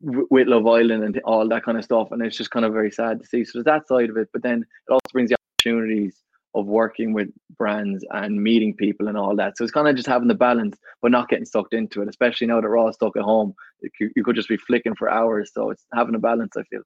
with 0.00 0.48
Love 0.48 0.66
Island 0.66 1.02
and 1.02 1.18
all 1.24 1.48
that 1.48 1.64
kind 1.64 1.78
of 1.78 1.84
stuff, 1.84 2.08
and 2.12 2.20
it's 2.22 2.36
just 2.36 2.50
kind 2.50 2.66
of 2.66 2.72
very 2.72 2.90
sad 2.90 3.20
to 3.20 3.26
see. 3.26 3.44
So 3.44 3.52
there's 3.54 3.64
that 3.64 3.88
side 3.88 4.10
of 4.10 4.18
it, 4.18 4.28
but 4.32 4.42
then 4.42 4.62
it 4.62 4.92
also 4.92 5.00
brings 5.12 5.30
the 5.30 5.36
opportunities 5.58 6.22
of 6.56 6.66
working 6.66 7.12
with 7.12 7.28
brands 7.58 8.04
and 8.10 8.42
meeting 8.42 8.74
people 8.74 9.08
and 9.08 9.16
all 9.16 9.36
that. 9.36 9.56
So 9.56 9.64
it's 9.64 9.72
kind 9.72 9.86
of 9.86 9.94
just 9.94 10.08
having 10.08 10.28
the 10.28 10.34
balance, 10.34 10.76
but 11.02 11.10
not 11.10 11.28
getting 11.28 11.44
sucked 11.44 11.74
into 11.74 12.02
it, 12.02 12.08
especially 12.08 12.46
now 12.46 12.60
that 12.60 12.68
we're 12.68 12.78
all 12.78 12.92
stuck 12.92 13.16
at 13.16 13.22
home. 13.22 13.54
You 14.00 14.24
could 14.24 14.36
just 14.36 14.48
be 14.48 14.56
flicking 14.56 14.94
for 14.94 15.10
hours. 15.10 15.52
So 15.52 15.70
it's 15.70 15.84
having 15.94 16.14
a 16.14 16.18
balance, 16.18 16.56
I 16.56 16.62
feel. 16.64 16.82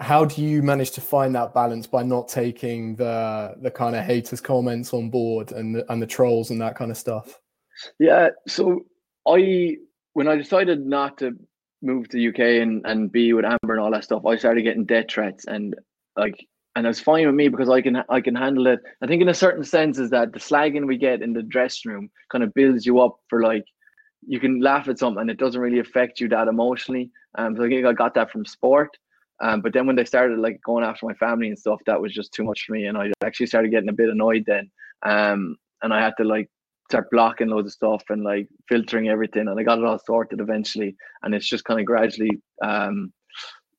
How 0.00 0.24
do 0.24 0.42
you 0.42 0.62
manage 0.62 0.92
to 0.92 1.00
find 1.00 1.34
that 1.34 1.52
balance 1.52 1.86
by 1.86 2.02
not 2.02 2.28
taking 2.28 2.96
the 2.96 3.54
the 3.60 3.70
kind 3.70 3.94
of 3.94 4.04
haters 4.04 4.40
comments 4.40 4.94
on 4.94 5.10
board 5.10 5.52
and 5.52 5.74
the, 5.74 5.92
and 5.92 6.00
the 6.00 6.06
trolls 6.06 6.50
and 6.50 6.60
that 6.60 6.76
kind 6.76 6.90
of 6.90 6.96
stuff? 6.96 7.38
Yeah, 7.98 8.28
so 8.48 8.86
I 9.28 9.76
when 10.14 10.28
I 10.28 10.36
decided 10.36 10.86
not 10.86 11.18
to 11.18 11.32
move 11.82 12.08
to 12.08 12.16
the 12.16 12.28
UK 12.28 12.62
and, 12.62 12.82
and 12.86 13.12
be 13.12 13.32
with 13.34 13.44
Amber 13.44 13.74
and 13.74 13.80
all 13.80 13.90
that 13.90 14.04
stuff, 14.04 14.24
I 14.24 14.36
started 14.36 14.62
getting 14.62 14.86
death 14.86 15.06
threats 15.10 15.44
and 15.46 15.74
like 16.16 16.46
and 16.76 16.86
it's 16.86 17.00
fine 17.00 17.26
with 17.26 17.34
me 17.34 17.48
because 17.48 17.68
I 17.68 17.80
can 17.80 18.02
I 18.08 18.20
can 18.20 18.34
handle 18.34 18.66
it. 18.66 18.80
I 19.02 19.06
think 19.06 19.22
in 19.22 19.28
a 19.28 19.34
certain 19.34 19.64
sense 19.64 19.98
is 19.98 20.10
that 20.10 20.32
the 20.32 20.40
slagging 20.40 20.86
we 20.86 20.98
get 20.98 21.22
in 21.22 21.32
the 21.32 21.42
dressing 21.42 21.92
room 21.92 22.10
kind 22.30 22.42
of 22.42 22.52
builds 22.54 22.84
you 22.84 23.00
up 23.00 23.16
for 23.28 23.42
like 23.42 23.64
you 24.26 24.40
can 24.40 24.60
laugh 24.60 24.88
at 24.88 24.98
something 24.98 25.20
and 25.20 25.30
it 25.30 25.38
doesn't 25.38 25.60
really 25.60 25.78
affect 25.78 26.18
you 26.18 26.28
that 26.30 26.48
emotionally. 26.48 27.10
Um, 27.36 27.56
so 27.56 27.64
I 27.64 27.68
think 27.68 27.86
I 27.86 27.92
got 27.92 28.14
that 28.14 28.30
from 28.30 28.44
sport. 28.46 28.90
Um, 29.42 29.60
but 29.60 29.72
then 29.72 29.86
when 29.86 29.96
they 29.96 30.04
started 30.04 30.38
like 30.38 30.60
going 30.64 30.84
after 30.84 31.06
my 31.06 31.14
family 31.14 31.48
and 31.48 31.58
stuff, 31.58 31.80
that 31.86 32.00
was 32.00 32.12
just 32.12 32.32
too 32.32 32.44
much 32.44 32.64
for 32.66 32.72
me, 32.72 32.86
and 32.86 32.96
I 32.96 33.10
actually 33.24 33.46
started 33.46 33.70
getting 33.70 33.88
a 33.88 33.92
bit 33.92 34.08
annoyed 34.08 34.44
then. 34.46 34.70
Um, 35.04 35.56
and 35.82 35.92
I 35.92 36.00
had 36.00 36.14
to 36.18 36.24
like 36.24 36.48
start 36.88 37.10
blocking 37.10 37.48
loads 37.48 37.66
of 37.66 37.72
stuff 37.72 38.02
and 38.10 38.22
like 38.22 38.48
filtering 38.68 39.08
everything, 39.08 39.48
and 39.48 39.58
I 39.58 39.64
got 39.64 39.78
it 39.78 39.84
all 39.84 39.98
sorted 39.98 40.40
eventually. 40.40 40.96
And 41.22 41.34
it's 41.34 41.48
just 41.48 41.64
kind 41.64 41.80
of 41.80 41.86
gradually 41.86 42.40
um 42.64 43.12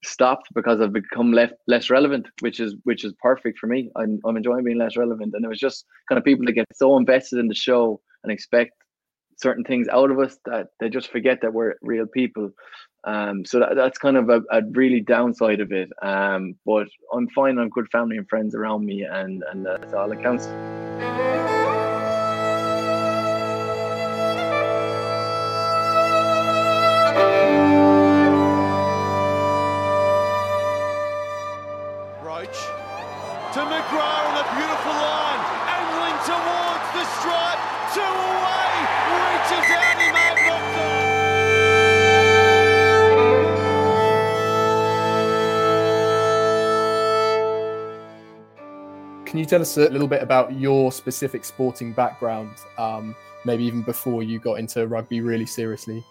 stopped 0.06 0.48
because 0.54 0.80
I've 0.82 0.94
become 0.94 1.32
less 1.32 1.52
less 1.68 1.90
relevant, 1.90 2.28
which 2.40 2.60
is 2.60 2.76
which 2.84 3.04
is 3.04 3.14
perfect 3.22 3.60
for 3.60 3.68
me. 3.68 3.90
I'm 3.96 4.20
I'm 4.26 4.38
enjoying 4.38 4.64
being 4.64 4.78
less 4.78 4.98
relevant, 4.98 5.34
and 5.36 5.44
it 5.44 5.48
was 5.48 5.60
just 5.60 5.86
kind 6.10 6.18
of 6.18 6.26
people 6.26 6.46
that 6.46 6.54
get 6.54 6.66
so 6.74 6.98
invested 6.98 7.40
in 7.40 7.48
the 7.48 7.56
show 7.56 8.02
and 8.24 8.32
expect 8.32 8.72
certain 9.38 9.64
things 9.64 9.88
out 9.90 10.12
of 10.12 10.20
us 10.20 10.38
that 10.46 10.68
they 10.80 10.90
just 10.90 11.12
forget 11.12 11.40
that 11.42 11.54
we're 11.54 11.76
real 11.82 12.06
people. 12.08 12.50
Um, 13.06 13.46
so 13.46 13.60
that, 13.60 13.76
that's 13.76 13.98
kind 13.98 14.18
of 14.18 14.30
a, 14.30 14.42
a 14.52 14.62
really 14.72 15.02
downside 15.02 15.60
of 15.60 15.72
it. 15.72 15.90
Um, 16.02 16.56
but 16.66 16.88
I'm 17.14 17.28
fine. 17.30 17.60
I'm 17.60 17.70
good 17.70 17.88
family 17.92 18.18
and 18.18 18.28
friends 18.28 18.56
around 18.56 18.86
me, 18.86 19.04
and 19.04 19.44
and 19.52 19.66
that's 19.66 19.94
all 19.94 20.10
that 20.10 20.24
counts. 20.24 20.48
Can 49.26 49.40
you 49.40 49.46
tell 49.46 49.62
us 49.62 49.78
a 49.78 49.88
little 49.88 50.10
bit 50.10 50.22
about 50.22 50.52
your 50.60 50.92
specific 50.92 51.46
sporting 51.46 51.94
background, 51.94 52.52
um, 52.78 53.16
maybe 53.46 53.64
even 53.64 53.84
before 53.84 54.22
you 54.22 54.38
got 54.38 54.60
into 54.60 54.86
rugby 54.86 55.22
really 55.22 55.46
seriously? 55.46 56.04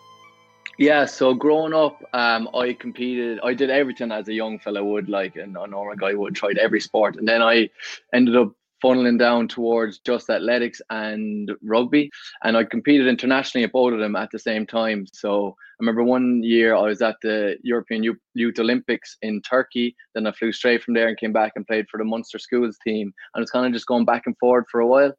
Yeah, 0.78 1.04
so 1.04 1.34
growing 1.34 1.72
up, 1.72 2.02
um, 2.12 2.48
I 2.54 2.72
competed. 2.72 3.38
I 3.44 3.54
did 3.54 3.70
everything 3.70 4.10
as 4.10 4.28
a 4.28 4.32
young 4.32 4.58
fella 4.58 4.84
would, 4.84 5.08
like 5.08 5.36
and 5.36 5.56
a 5.56 5.66
normal 5.66 5.96
guy 5.96 6.14
would. 6.14 6.34
Tried 6.34 6.58
every 6.58 6.80
sport, 6.80 7.16
and 7.16 7.28
then 7.28 7.42
I 7.42 7.70
ended 8.12 8.36
up 8.36 8.52
funneling 8.84 9.18
down 9.18 9.48
towards 9.48 9.98
just 10.00 10.28
athletics 10.28 10.82
and 10.90 11.50
rugby. 11.62 12.10
And 12.42 12.56
I 12.56 12.64
competed 12.64 13.06
internationally 13.06 13.64
at 13.64 13.72
both 13.72 13.94
of 13.94 13.98
them 13.98 14.14
at 14.16 14.30
the 14.30 14.38
same 14.38 14.66
time. 14.66 15.06
So 15.12 15.48
I 15.48 15.76
remember 15.80 16.02
one 16.04 16.42
year 16.42 16.74
I 16.74 16.82
was 16.82 17.00
at 17.00 17.16
the 17.22 17.56
European 17.62 18.04
Youth 18.34 18.58
Olympics 18.58 19.16
in 19.22 19.40
Turkey. 19.40 19.96
Then 20.14 20.26
I 20.26 20.32
flew 20.32 20.52
straight 20.52 20.82
from 20.82 20.94
there 20.94 21.08
and 21.08 21.16
came 21.16 21.32
back 21.32 21.52
and 21.56 21.66
played 21.66 21.86
for 21.88 21.96
the 21.98 22.04
Munster 22.04 22.38
Schools 22.38 22.76
team. 22.84 23.12
And 23.34 23.42
it's 23.42 23.50
kind 23.50 23.66
of 23.66 23.72
just 23.72 23.86
going 23.86 24.04
back 24.04 24.24
and 24.26 24.36
forward 24.38 24.66
for 24.70 24.80
a 24.80 24.86
while. 24.86 25.12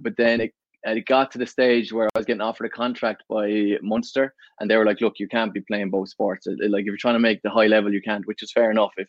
But 0.00 0.16
then 0.16 0.40
it 0.40 0.54
it 0.84 1.06
got 1.06 1.30
to 1.32 1.38
the 1.38 1.46
stage 1.46 1.92
where 1.92 2.08
I 2.14 2.18
was 2.18 2.26
getting 2.26 2.40
offered 2.40 2.66
a 2.66 2.70
contract 2.70 3.22
by 3.28 3.76
Munster, 3.82 4.34
and 4.58 4.70
they 4.70 4.76
were 4.76 4.84
like, 4.84 5.00
"Look, 5.00 5.18
you 5.18 5.28
can't 5.28 5.54
be 5.54 5.60
playing 5.60 5.90
both 5.90 6.08
sports. 6.08 6.46
Like 6.46 6.80
if 6.80 6.86
you're 6.86 6.96
trying 6.96 7.14
to 7.14 7.20
make 7.20 7.40
the 7.42 7.50
high 7.50 7.66
level, 7.66 7.92
you 7.92 8.02
can't," 8.02 8.26
which 8.26 8.42
is 8.42 8.52
fair 8.52 8.70
enough. 8.70 8.92
If 8.96 9.08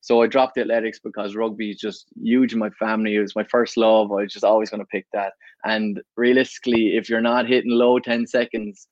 so, 0.00 0.22
I 0.22 0.26
dropped 0.26 0.58
athletics 0.58 1.00
because 1.02 1.36
rugby 1.36 1.70
is 1.70 1.78
just 1.78 2.06
huge 2.20 2.52
in 2.52 2.58
my 2.58 2.70
family. 2.70 3.16
It 3.16 3.20
was 3.20 3.36
my 3.36 3.44
first 3.44 3.76
love. 3.76 4.10
I 4.10 4.22
was 4.22 4.32
just 4.32 4.44
always 4.44 4.70
going 4.70 4.80
to 4.80 4.86
pick 4.86 5.06
that. 5.12 5.32
And 5.64 6.00
realistically, 6.16 6.96
if 6.96 7.08
you're 7.08 7.20
not 7.20 7.48
hitting 7.48 7.70
low 7.70 7.98
ten 7.98 8.26
seconds 8.26 8.88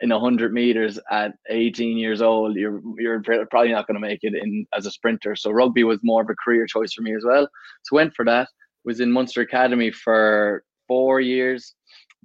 in 0.00 0.10
100 0.10 0.52
meters 0.52 0.98
at 1.10 1.32
18 1.48 1.96
years 1.96 2.20
old, 2.20 2.56
you're 2.56 2.82
you're 2.98 3.22
probably 3.22 3.70
not 3.70 3.86
going 3.86 3.94
to 3.94 4.00
make 4.00 4.20
it 4.22 4.34
in 4.34 4.66
as 4.76 4.86
a 4.86 4.90
sprinter. 4.90 5.36
So 5.36 5.50
rugby 5.52 5.84
was 5.84 6.00
more 6.02 6.22
of 6.22 6.30
a 6.30 6.34
career 6.44 6.66
choice 6.66 6.92
for 6.92 7.02
me 7.02 7.14
as 7.14 7.24
well. 7.24 7.48
So 7.84 7.96
went 7.96 8.14
for 8.14 8.24
that. 8.24 8.48
Was 8.84 8.98
in 8.98 9.12
Munster 9.12 9.42
Academy 9.42 9.92
for 9.92 10.64
four 10.92 11.20
years. 11.20 11.74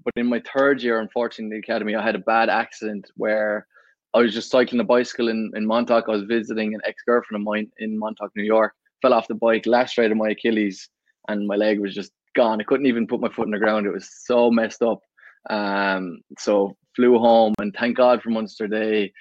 But 0.04 0.14
in 0.18 0.28
my 0.28 0.42
third 0.54 0.82
year, 0.84 1.00
unfortunately, 1.00 1.46
in 1.46 1.62
the 1.62 1.66
academy, 1.66 1.96
I 1.96 2.04
had 2.04 2.16
a 2.16 2.30
bad 2.34 2.50
accident 2.50 3.06
where 3.16 3.66
I 4.14 4.20
was 4.20 4.34
just 4.34 4.52
cycling 4.52 4.82
a 4.82 4.84
bicycle 4.96 5.30
in, 5.30 5.52
in 5.56 5.66
Montauk. 5.66 6.06
I 6.08 6.12
was 6.12 6.24
visiting 6.24 6.74
an 6.74 6.82
ex 6.86 6.96
girlfriend 7.08 7.42
of 7.42 7.46
mine 7.46 7.70
in 7.80 7.98
Montauk, 7.98 8.32
New 8.36 8.44
York. 8.44 8.74
Fell 9.02 9.14
off 9.14 9.28
the 9.28 9.36
bike, 9.36 9.66
lacerated 9.66 10.18
my 10.18 10.30
Achilles, 10.30 10.90
and 11.30 11.48
my 11.48 11.56
leg 11.56 11.80
was 11.80 11.94
just 11.94 12.12
gone. 12.36 12.60
I 12.60 12.66
couldn't 12.66 12.88
even 12.88 13.08
put 13.08 13.22
my 13.22 13.30
foot 13.30 13.48
in 13.48 13.52
the 13.52 13.60
ground. 13.60 13.86
It 13.86 13.94
was 13.94 14.10
so 14.26 14.52
messed 14.52 14.82
up. 14.82 15.00
Um, 15.50 16.20
so 16.38 16.76
flew 16.96 17.18
home, 17.20 17.54
and 17.60 17.74
thank 17.80 17.96
God 17.96 18.22
for 18.22 18.32
Munster. 18.32 18.68
They 18.68 19.14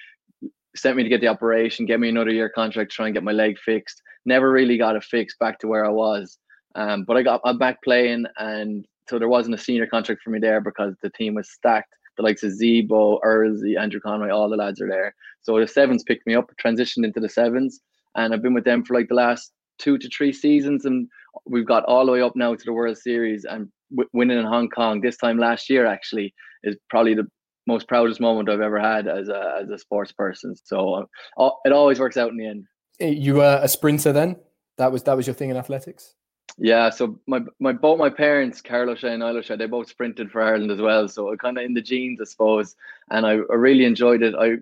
sent 0.74 0.96
me 0.96 1.02
to 1.02 1.08
get 1.08 1.20
the 1.20 1.28
operation, 1.28 1.86
get 1.86 2.00
me 2.00 2.08
another 2.08 2.30
year 2.30 2.48
contract, 2.48 2.90
try 2.92 3.06
and 3.06 3.14
get 3.14 3.22
my 3.22 3.32
leg 3.32 3.58
fixed. 3.58 4.02
Never 4.24 4.50
really 4.50 4.76
got 4.76 4.96
it 4.96 5.04
fixed 5.04 5.38
back 5.38 5.58
to 5.60 5.68
where 5.68 5.84
I 5.84 5.90
was. 5.90 6.38
Um, 6.74 7.04
but 7.04 7.16
I 7.16 7.22
got 7.22 7.40
I'm 7.44 7.58
back 7.58 7.82
playing, 7.82 8.26
and 8.38 8.86
so 9.08 9.18
there 9.18 9.28
wasn't 9.28 9.54
a 9.54 9.58
senior 9.58 9.86
contract 9.86 10.22
for 10.22 10.30
me 10.30 10.38
there 10.38 10.60
because 10.60 10.94
the 11.02 11.10
team 11.10 11.34
was 11.34 11.50
stacked. 11.50 11.94
The 12.16 12.22
likes 12.22 12.42
of 12.42 12.52
Zebo, 12.52 13.20
Earlsey, 13.22 13.78
Andrew 13.78 14.00
Conway, 14.00 14.30
all 14.30 14.48
the 14.48 14.56
lads 14.56 14.80
are 14.80 14.88
there. 14.88 15.14
So 15.42 15.58
the 15.60 15.68
sevens 15.68 16.02
picked 16.02 16.26
me 16.26 16.34
up, 16.34 16.50
transitioned 16.62 17.04
into 17.04 17.20
the 17.20 17.28
sevens, 17.28 17.80
and 18.16 18.32
I've 18.32 18.42
been 18.42 18.54
with 18.54 18.64
them 18.64 18.84
for 18.84 18.94
like 18.94 19.08
the 19.08 19.14
last 19.14 19.52
two 19.78 19.98
to 19.98 20.08
three 20.08 20.32
seasons, 20.32 20.84
and 20.84 21.08
we've 21.44 21.66
got 21.66 21.84
all 21.84 22.06
the 22.06 22.12
way 22.12 22.22
up 22.22 22.34
now 22.34 22.54
to 22.54 22.64
the 22.64 22.72
World 22.72 22.96
Series 22.96 23.44
and 23.44 23.68
w- 23.90 24.08
winning 24.12 24.38
in 24.38 24.46
Hong 24.46 24.68
Kong 24.68 25.00
this 25.00 25.16
time 25.16 25.38
last 25.38 25.68
year. 25.68 25.86
Actually, 25.86 26.32
is 26.64 26.76
probably 26.88 27.14
the 27.14 27.26
most 27.66 27.88
proudest 27.88 28.20
moment 28.20 28.48
I've 28.48 28.60
ever 28.60 28.80
had 28.80 29.06
as 29.06 29.28
a 29.28 29.60
as 29.62 29.70
a 29.70 29.78
sports 29.78 30.12
person. 30.12 30.54
So 30.64 31.06
uh, 31.38 31.50
it 31.64 31.72
always 31.72 32.00
works 32.00 32.16
out 32.16 32.30
in 32.30 32.36
the 32.36 32.46
end. 32.46 32.64
You 32.98 33.34
were 33.34 33.60
a 33.62 33.68
sprinter 33.68 34.12
then. 34.12 34.36
That 34.78 34.92
was 34.92 35.02
that 35.04 35.16
was 35.16 35.26
your 35.26 35.34
thing 35.34 35.50
in 35.50 35.56
athletics. 35.56 36.14
Yeah, 36.58 36.88
so 36.90 37.18
my 37.26 37.40
my 37.60 37.72
both 37.72 37.98
my 37.98 38.08
parents, 38.08 38.62
Carol 38.62 38.90
O'Shea 38.90 39.12
and 39.12 39.22
Isla 39.22 39.38
O'Shea, 39.40 39.56
they 39.56 39.66
both 39.66 39.88
sprinted 39.90 40.30
for 40.30 40.40
Ireland 40.40 40.70
as 40.70 40.80
well. 40.80 41.06
So 41.08 41.30
it 41.32 41.38
kind 41.38 41.58
of 41.58 41.64
in 41.64 41.74
the 41.74 41.82
genes, 41.82 42.18
I 42.20 42.24
suppose. 42.24 42.74
And 43.10 43.26
I, 43.26 43.32
I 43.32 43.54
really 43.54 43.84
enjoyed 43.84 44.22
it. 44.22 44.34
I 44.38 44.56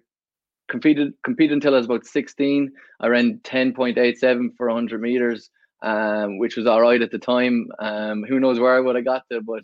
competed 0.69 1.15
competed 1.25 1.55
until 1.55 1.75
I 1.75 1.79
was 1.79 1.87
about 1.87 2.07
16. 2.07 2.73
I 3.01 3.09
ran 3.09 3.41
10.87 3.45 4.57
for 4.57 4.69
100 4.69 5.01
meters, 5.03 5.51
um, 5.83 6.39
which 6.39 6.57
was 6.57 6.67
all 6.67 6.83
right 6.83 7.03
at 7.03 7.13
the 7.13 7.19
time. 7.19 7.69
Um, 7.81 8.25
who 8.29 8.41
knows 8.41 8.61
where 8.61 8.77
I 8.77 8.81
would 8.81 8.97
have 8.97 9.05
got 9.05 9.25
to, 9.31 9.41
but 9.43 9.63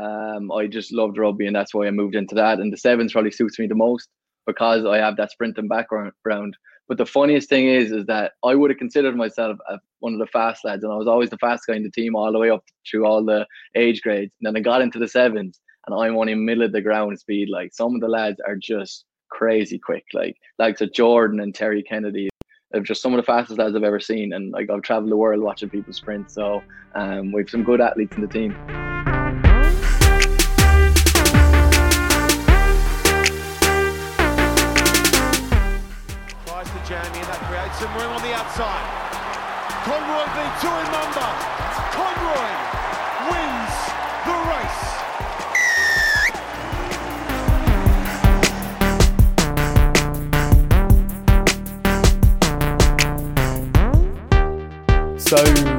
um, 0.00 0.52
I 0.52 0.68
just 0.68 0.92
loved 0.92 1.18
rugby, 1.18 1.46
and 1.46 1.56
that's 1.56 1.74
why 1.74 1.86
I 1.86 1.90
moved 1.90 2.14
into 2.16 2.36
that. 2.36 2.60
And 2.60 2.72
the 2.72 2.78
sevens 2.78 3.12
probably 3.12 3.32
suits 3.32 3.58
me 3.58 3.66
the 3.66 3.74
most 3.74 4.08
because 4.46 4.84
I 4.86 4.98
have 4.98 5.16
that 5.16 5.32
sprinting 5.32 5.68
background. 5.68 6.56
But 6.88 6.98
the 6.98 7.06
funniest 7.06 7.48
thing 7.48 7.68
is, 7.68 7.92
is 7.92 8.06
that 8.06 8.32
I 8.44 8.54
would 8.54 8.70
have 8.70 8.78
considered 8.78 9.16
myself 9.16 9.58
one 10.00 10.12
of 10.12 10.18
the 10.18 10.26
fast 10.26 10.64
lads, 10.64 10.84
and 10.84 10.92
I 10.92 10.96
was 10.96 11.06
always 11.06 11.30
the 11.30 11.38
fast 11.38 11.64
guy 11.66 11.76
in 11.76 11.84
the 11.84 11.90
team 11.90 12.16
all 12.16 12.32
the 12.32 12.38
way 12.38 12.50
up 12.50 12.64
through 12.90 13.06
all 13.06 13.24
the 13.24 13.46
age 13.74 14.02
grades. 14.02 14.32
And 14.40 14.46
then 14.46 14.60
I 14.60 14.60
got 14.60 14.82
into 14.82 14.98
the 14.98 15.08
sevens, 15.08 15.60
and 15.86 15.98
I'm 15.98 16.16
only 16.16 16.34
middle 16.34 16.64
of 16.64 16.72
the 16.72 16.80
ground 16.80 17.18
speed. 17.18 17.48
Like 17.48 17.72
some 17.72 17.94
of 17.94 18.00
the 18.00 18.08
lads 18.08 18.40
are 18.46 18.56
just 18.56 19.04
crazy 19.30 19.78
quick, 19.78 20.04
like 20.12 20.36
like 20.58 20.78
so 20.78 20.86
Jordan 20.86 21.40
and 21.40 21.54
Terry 21.54 21.82
Kennedy. 21.82 22.28
They're 22.72 22.82
just 22.82 23.02
some 23.02 23.12
of 23.12 23.18
the 23.18 23.26
fastest 23.26 23.58
lads 23.58 23.76
I've 23.76 23.84
ever 23.84 24.00
seen, 24.00 24.32
and 24.32 24.52
like 24.52 24.68
I've 24.70 24.82
traveled 24.82 25.12
the 25.12 25.16
world 25.16 25.42
watching 25.42 25.70
people 25.70 25.92
sprint. 25.92 26.30
So 26.30 26.62
um, 26.94 27.32
we 27.32 27.42
have 27.42 27.50
some 27.50 27.64
good 27.64 27.80
athletes 27.80 28.16
in 28.16 28.22
the 28.22 28.28
team. 28.28 28.81
Some 37.82 37.94
room 37.96 38.12
on 38.12 38.22
the 38.22 38.32
outside. 38.34 38.84
Conroy 39.82 40.26
v 40.36 40.38
number. 40.92 41.28
Conroy 41.96 42.48
wins 43.32 43.74
the 44.28 44.36
race. 44.52 44.82
So 55.18 55.38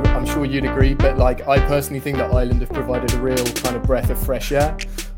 I'm 0.10 0.26
sure 0.26 0.46
you'd 0.46 0.66
agree, 0.66 0.96
but 0.96 1.18
like 1.18 1.48
I 1.48 1.60
personally 1.68 2.00
think 2.00 2.18
that 2.18 2.34
Ireland 2.34 2.62
have 2.62 2.72
provided 2.72 3.14
a 3.14 3.22
real 3.22 3.46
kind 3.46 3.76
of 3.76 3.84
breath 3.84 4.10
of 4.10 4.18
fresh 4.18 4.52
air 4.52 4.76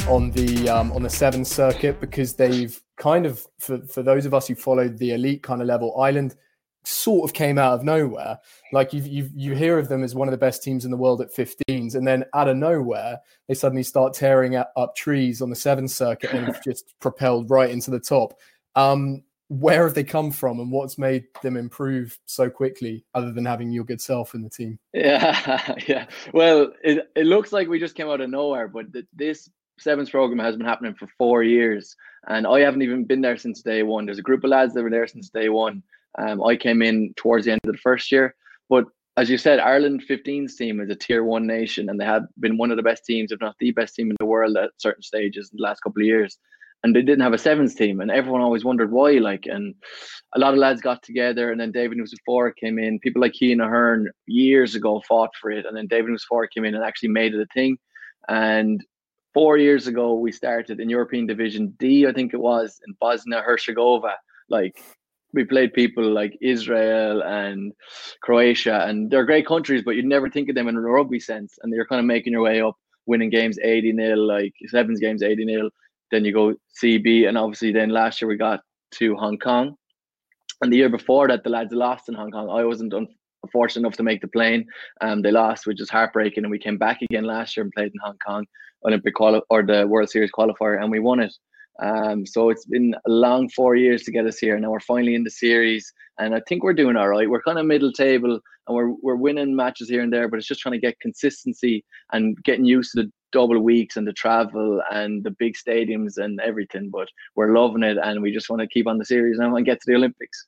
on 0.07 0.29
the 0.31 0.69
um, 0.69 0.91
on 0.91 1.03
the 1.03 1.09
seven 1.09 1.45
circuit 1.45 1.99
because 1.99 2.35
they've 2.35 2.79
kind 3.05 3.27
of 3.27 3.45
for, 3.59 3.77
for 3.85 4.01
those 4.01 4.25
of 4.25 4.33
us 4.33 4.47
who 4.47 4.55
followed 4.55 4.97
the 4.97 5.11
elite 5.11 5.43
kind 5.43 5.61
of 5.61 5.67
level, 5.67 5.95
Ireland 6.01 6.35
sort 6.83 7.23
of 7.23 7.35
came 7.35 7.59
out 7.59 7.73
of 7.73 7.83
nowhere. 7.83 8.39
Like 8.73 8.93
you 8.93 9.01
you 9.03 9.29
you 9.31 9.53
hear 9.53 9.77
of 9.77 9.89
them 9.89 10.03
as 10.03 10.15
one 10.15 10.27
of 10.27 10.31
the 10.31 10.39
best 10.39 10.63
teams 10.63 10.85
in 10.85 10.91
the 10.91 10.97
world 10.97 11.21
at 11.21 11.31
15s, 11.31 11.93
and 11.93 12.07
then 12.07 12.25
out 12.33 12.47
of 12.47 12.57
nowhere 12.57 13.19
they 13.47 13.53
suddenly 13.53 13.83
start 13.83 14.15
tearing 14.15 14.55
up 14.55 14.95
trees 14.95 15.39
on 15.43 15.51
the 15.51 15.55
seven 15.55 15.87
circuit 15.87 16.31
and 16.33 16.57
just 16.63 16.95
propelled 16.99 17.51
right 17.51 17.69
into 17.69 17.91
the 17.91 17.99
top. 17.99 18.33
Um, 18.75 19.21
where 19.49 19.83
have 19.83 19.93
they 19.93 20.03
come 20.03 20.31
from, 20.31 20.59
and 20.59 20.71
what's 20.71 20.97
made 20.97 21.25
them 21.43 21.57
improve 21.57 22.17
so 22.25 22.49
quickly, 22.49 23.05
other 23.13 23.31
than 23.31 23.45
having 23.45 23.69
your 23.69 23.83
good 23.83 24.01
self 24.01 24.33
in 24.33 24.41
the 24.41 24.49
team? 24.49 24.79
Yeah, 24.95 25.75
yeah. 25.87 26.07
Well, 26.33 26.71
it 26.83 27.07
it 27.15 27.27
looks 27.27 27.53
like 27.53 27.67
we 27.67 27.79
just 27.79 27.93
came 27.93 28.09
out 28.09 28.21
of 28.21 28.31
nowhere, 28.31 28.67
but 28.67 28.91
th- 28.91 29.05
this 29.13 29.47
sevens 29.79 30.09
program 30.09 30.39
has 30.39 30.55
been 30.55 30.65
happening 30.65 30.95
for 30.95 31.07
four 31.17 31.43
years, 31.43 31.95
and 32.27 32.47
I 32.47 32.59
haven't 32.61 32.81
even 32.81 33.05
been 33.05 33.21
there 33.21 33.37
since 33.37 33.61
day 33.61 33.83
one. 33.83 34.05
There's 34.05 34.19
a 34.19 34.23
group 34.23 34.43
of 34.43 34.49
lads 34.49 34.73
that 34.73 34.83
were 34.83 34.89
there 34.89 35.07
since 35.07 35.29
day 35.29 35.49
one 35.49 35.83
um, 36.17 36.43
I 36.43 36.55
came 36.55 36.81
in 36.81 37.13
towards 37.17 37.45
the 37.45 37.51
end 37.51 37.61
of 37.65 37.73
the 37.73 37.79
first 37.79 38.11
year, 38.11 38.35
but 38.69 38.85
as 39.17 39.29
you 39.29 39.37
said, 39.37 39.59
Ireland 39.59 40.03
15's 40.09 40.55
team 40.55 40.81
is 40.81 40.89
a 40.89 40.95
tier 40.95 41.23
one 41.23 41.47
nation, 41.47 41.89
and 41.89 41.99
they 41.99 42.05
have 42.05 42.23
been 42.39 42.57
one 42.57 42.71
of 42.71 42.77
the 42.77 42.83
best 42.83 43.05
teams, 43.05 43.31
if 43.31 43.39
not 43.39 43.55
the 43.59 43.71
best 43.71 43.95
team 43.95 44.09
in 44.09 44.17
the 44.19 44.25
world 44.25 44.57
at 44.57 44.71
certain 44.77 45.03
stages 45.03 45.49
in 45.51 45.57
the 45.57 45.63
last 45.63 45.79
couple 45.81 46.01
of 46.01 46.05
years. 46.05 46.37
And 46.83 46.93
they 46.93 47.01
didn't 47.01 47.21
have 47.21 47.33
a 47.33 47.37
sevens 47.37 47.75
team, 47.75 48.01
and 48.01 48.11
everyone 48.11 48.41
always 48.41 48.65
wondered 48.65 48.91
why. 48.91 49.13
Like, 49.13 49.45
and 49.45 49.73
a 50.35 50.39
lot 50.39 50.53
of 50.53 50.59
lads 50.59 50.81
got 50.81 51.01
together, 51.01 51.49
and 51.51 51.59
then 51.59 51.71
David 51.71 51.97
Nucifora 51.97 52.51
came 52.55 52.77
in. 52.77 52.99
People 52.99 53.21
like 53.21 53.33
Cian 53.33 53.61
Ahern 53.61 54.09
years 54.27 54.75
ago 54.75 55.01
fought 55.07 55.31
for 55.41 55.49
it, 55.49 55.65
and 55.65 55.75
then 55.75 55.87
David 55.87 56.11
Nucifora 56.11 56.47
came 56.53 56.65
in 56.65 56.75
and 56.75 56.83
actually 56.83 57.09
made 57.09 57.33
it 57.33 57.39
a 57.41 57.47
thing. 57.53 57.77
And 58.27 58.83
four 59.35 59.57
years 59.57 59.85
ago, 59.85 60.13
we 60.13 60.31
started 60.31 60.79
in 60.79 60.89
European 60.89 61.27
Division 61.27 61.75
D, 61.77 62.07
I 62.07 62.13
think 62.13 62.33
it 62.33 62.39
was, 62.39 62.79
in 62.87 62.95
Bosnia 63.01 63.41
Herzegovina. 63.41 64.15
Like 64.49 64.81
we 65.33 65.43
played 65.43 65.73
people 65.73 66.09
like 66.09 66.37
Israel 66.41 67.21
and 67.21 67.73
Croatia, 68.23 68.85
and 68.87 69.11
they're 69.11 69.25
great 69.25 69.45
countries, 69.45 69.83
but 69.83 69.95
you'd 69.95 70.05
never 70.05 70.29
think 70.29 70.47
of 70.47 70.55
them 70.55 70.69
in 70.69 70.77
a 70.77 70.81
rugby 70.81 71.19
sense. 71.19 71.59
And 71.61 71.73
you're 71.73 71.85
kind 71.85 71.99
of 71.99 72.05
making 72.05 72.31
your 72.31 72.43
way 72.43 72.61
up, 72.61 72.77
winning 73.07 73.29
games 73.29 73.59
80 73.61 73.91
nil, 73.91 74.25
like 74.25 74.53
sevens 74.67 75.01
games 75.01 75.21
80 75.21 75.43
nil. 75.43 75.69
Then 76.11 76.23
you 76.23 76.31
go 76.31 76.55
CB, 76.81 77.27
and 77.27 77.37
obviously, 77.37 77.73
then 77.73 77.89
last 77.89 78.21
year 78.21 78.29
we 78.29 78.37
got 78.37 78.61
to 78.91 79.15
Hong 79.15 79.37
Kong. 79.37 79.75
And 80.61 80.71
the 80.71 80.77
year 80.77 80.89
before 80.89 81.27
that, 81.27 81.43
the 81.43 81.49
lads 81.49 81.73
lost 81.73 82.07
in 82.07 82.15
Hong 82.15 82.31
Kong. 82.31 82.49
I 82.49 82.63
wasn't 82.63 82.93
unfortunate 83.45 83.81
enough 83.83 83.97
to 83.97 84.03
make 84.09 84.21
the 84.21 84.35
plane. 84.37 84.61
Um, 85.01 85.21
they 85.21 85.31
lost, 85.31 85.67
which 85.67 85.81
is 85.81 85.89
heartbreaking. 85.89 86.43
And 86.43 86.51
we 86.51 86.59
came 86.67 86.77
back 86.77 86.99
again 87.01 87.25
last 87.25 87.55
year 87.55 87.63
and 87.63 87.73
played 87.73 87.91
in 87.95 87.99
Hong 88.03 88.19
Kong 88.25 88.45
Olympic 88.85 89.15
quali- 89.15 89.41
or 89.49 89.63
the 89.63 89.87
World 89.87 90.09
Series 90.09 90.31
qualifier, 90.37 90.81
and 90.81 90.91
we 90.91 90.99
won 90.99 91.19
it. 91.19 91.33
Um, 91.81 92.25
so 92.25 92.49
it's 92.51 92.65
been 92.65 92.95
a 93.05 93.09
long 93.09 93.49
four 93.49 93.75
years 93.75 94.03
to 94.03 94.11
get 94.11 94.25
us 94.25 94.37
here. 94.37 94.57
Now 94.57 94.71
we're 94.71 94.79
finally 94.79 95.15
in 95.15 95.25
the 95.25 95.29
series, 95.29 95.91
and 96.19 96.33
I 96.33 96.41
think 96.47 96.63
we're 96.63 96.73
doing 96.81 96.95
all 96.95 97.09
right. 97.09 97.29
We're 97.29 97.41
kind 97.41 97.59
of 97.59 97.65
middle 97.65 97.91
table, 97.91 98.39
and 98.67 98.75
we're 98.75 98.93
we're 99.03 99.15
winning 99.15 99.55
matches 99.55 99.89
here 99.89 100.01
and 100.01 100.13
there, 100.13 100.29
but 100.29 100.37
it's 100.37 100.47
just 100.47 100.61
trying 100.61 100.79
to 100.79 100.87
get 100.87 100.99
consistency 101.01 101.83
and 102.13 102.41
getting 102.43 102.65
used 102.65 102.91
to 102.91 103.03
the 103.03 103.11
double 103.33 103.59
weeks 103.59 103.97
and 103.97 104.07
the 104.07 104.13
travel 104.13 104.81
and 104.91 105.23
the 105.25 105.31
big 105.31 105.55
stadiums 105.55 106.17
and 106.17 106.39
everything. 106.39 106.89
But 106.89 107.09
we're 107.35 107.53
loving 107.57 107.83
it, 107.83 107.97
and 108.01 108.21
we 108.21 108.31
just 108.31 108.49
want 108.49 108.61
to 108.61 108.67
keep 108.67 108.87
on 108.87 108.97
the 108.97 109.05
series 109.05 109.37
now 109.37 109.55
and 109.55 109.65
get 109.65 109.81
to 109.81 109.87
the 109.87 109.95
Olympics. 109.95 110.47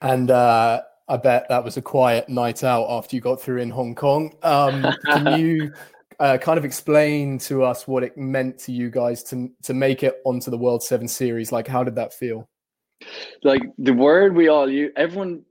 And 0.00 0.30
uh, 0.30 0.82
I 1.08 1.16
bet 1.16 1.48
that 1.48 1.64
was 1.64 1.76
a 1.76 1.82
quiet 1.82 2.28
night 2.28 2.64
out 2.64 2.86
after 2.88 3.14
you 3.14 3.22
got 3.22 3.40
through 3.40 3.60
in 3.60 3.70
Hong 3.70 3.94
Kong. 3.94 4.34
Um, 4.42 4.86
can 5.04 5.40
you 5.40 5.72
uh, 6.18 6.38
kind 6.38 6.58
of 6.58 6.64
explain 6.64 7.38
to 7.40 7.62
us 7.62 7.86
what 7.86 8.02
it 8.02 8.16
meant 8.16 8.58
to 8.60 8.72
you 8.72 8.90
guys 8.90 9.22
to 9.24 9.50
to 9.62 9.74
make 9.74 10.02
it 10.02 10.20
onto 10.24 10.50
the 10.50 10.58
World 10.58 10.82
Seven 10.82 11.06
Series? 11.06 11.52
Like, 11.52 11.68
how 11.68 11.84
did 11.84 11.94
that 11.94 12.12
feel? 12.12 12.48
Like 13.44 13.62
the 13.78 13.92
word 13.92 14.34
we 14.34 14.48
all 14.48 14.68
use, 14.68 14.92
everyone 14.96 15.42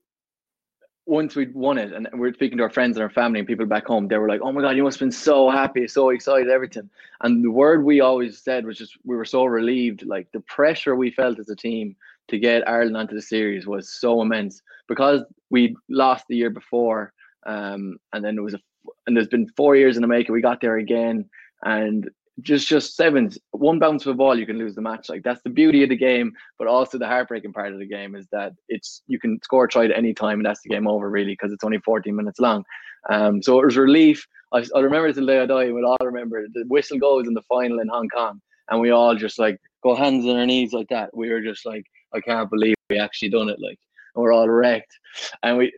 once 1.08 1.36
we'd 1.36 1.54
won 1.54 1.78
it 1.78 1.94
and 1.94 2.08
we 2.18 2.28
are 2.28 2.34
speaking 2.34 2.58
to 2.58 2.64
our 2.64 2.70
friends 2.70 2.98
and 2.98 3.04
our 3.04 3.12
family 3.12 3.38
and 3.38 3.48
people 3.48 3.66
back 3.66 3.86
home, 3.86 4.08
they 4.08 4.18
were 4.18 4.28
like, 4.28 4.42
Oh 4.44 4.52
my 4.52 4.62
god, 4.62 4.76
you 4.76 4.84
must 4.84 5.00
have 5.00 5.06
been 5.06 5.12
so 5.12 5.50
happy, 5.50 5.88
so 5.88 6.10
excited, 6.10 6.50
everything. 6.50 6.90
And 7.22 7.44
the 7.44 7.52
word 7.52 7.84
we 7.84 8.02
always 8.02 8.40
said 8.40 8.66
was 8.66 8.78
just 8.78 8.98
we 9.04 9.16
were 9.16 9.26
so 9.26 9.46
relieved. 9.46 10.06
Like 10.06 10.32
the 10.32 10.40
pressure 10.42 10.96
we 10.96 11.12
felt 11.12 11.40
as 11.40 11.50
a 11.50 11.56
team 11.56 11.96
to 12.28 12.40
get 12.40 12.68
Ireland 12.68 12.98
onto 12.98 13.14
the 13.14 13.22
series 13.22 13.68
was 13.68 13.90
so 13.90 14.22
immense 14.22 14.62
because 14.88 15.22
we 15.50 15.76
lost 15.90 16.26
the 16.28 16.36
year 16.36 16.50
before. 16.50 17.12
Um, 17.46 17.98
and 18.14 18.24
then 18.24 18.38
it 18.38 18.42
was 18.42 18.56
a 18.56 18.60
and 19.08 19.16
there's 19.16 19.28
been 19.28 19.50
four 19.56 19.76
years 19.76 19.96
in 19.96 20.02
the 20.02 20.08
making. 20.08 20.34
We 20.34 20.42
got 20.42 20.62
there 20.62 20.78
again, 20.78 21.30
and 21.64 22.10
just 22.42 22.68
just 22.68 22.96
sevens, 22.96 23.38
one 23.52 23.80
bounce 23.80 24.06
of 24.06 24.12
a 24.12 24.16
ball, 24.16 24.38
you 24.38 24.46
can 24.46 24.58
lose 24.58 24.76
the 24.76 24.82
match. 24.82 25.10
Like 25.10 25.24
that's 25.24 25.42
the 25.44 25.50
beauty 25.50 25.84
of 25.84 25.90
the 25.90 25.98
game, 25.98 26.34
but 26.58 26.68
also 26.68 26.98
the 26.98 27.08
heartbreaking 27.08 27.54
part 27.54 27.72
of 27.72 27.80
the 27.80 27.88
game 27.88 28.16
is 28.16 28.28
that 28.32 28.54
it's 28.68 29.02
you 29.08 29.20
can 29.20 29.40
score 29.44 29.66
a 29.66 29.68
try 29.68 29.86
at 29.86 29.98
any 29.98 30.14
time, 30.14 30.40
and 30.40 30.46
that's 30.46 30.62
the 30.62 30.70
game 30.70 30.88
over 30.88 31.10
really 31.10 31.34
because 31.34 31.54
it's 31.54 31.64
only 31.64 31.80
14 31.80 32.16
minutes 32.16 32.40
long. 32.40 32.64
Um, 33.10 33.42
so 33.42 33.60
it 33.60 33.66
was 33.66 33.78
relief. 33.78 34.26
I, 34.54 34.66
I 34.76 34.80
remember 34.80 35.12
till 35.14 35.26
the 35.26 35.32
day 35.32 35.42
I 35.42 35.46
die. 35.46 35.72
We'll 35.72 35.86
all 35.86 35.98
remember 36.02 36.46
the 36.54 36.66
whistle 36.68 36.98
goes 36.98 37.28
in 37.28 37.34
the 37.34 37.42
final 37.44 37.80
in 37.80 37.88
Hong 37.88 38.10
Kong, 38.10 38.42
and 38.70 38.82
we 38.82 38.90
all 38.90 39.16
just 39.16 39.40
like 39.40 39.60
go 39.84 39.96
hands 39.96 40.26
on 40.26 40.36
our 40.36 40.46
knees 40.46 40.74
like 40.74 40.90
that. 40.90 41.16
We 41.16 41.30
were 41.30 41.42
just 41.42 41.66
like, 41.66 41.86
I 42.14 42.20
can't 42.20 42.50
believe 42.50 42.76
we 42.90 43.00
actually 43.00 43.30
done 43.30 43.50
it. 43.50 43.60
Like 43.62 43.80
we're 44.16 44.34
all 44.34 44.50
wrecked, 44.50 44.98
and 45.44 45.58
we 45.58 45.74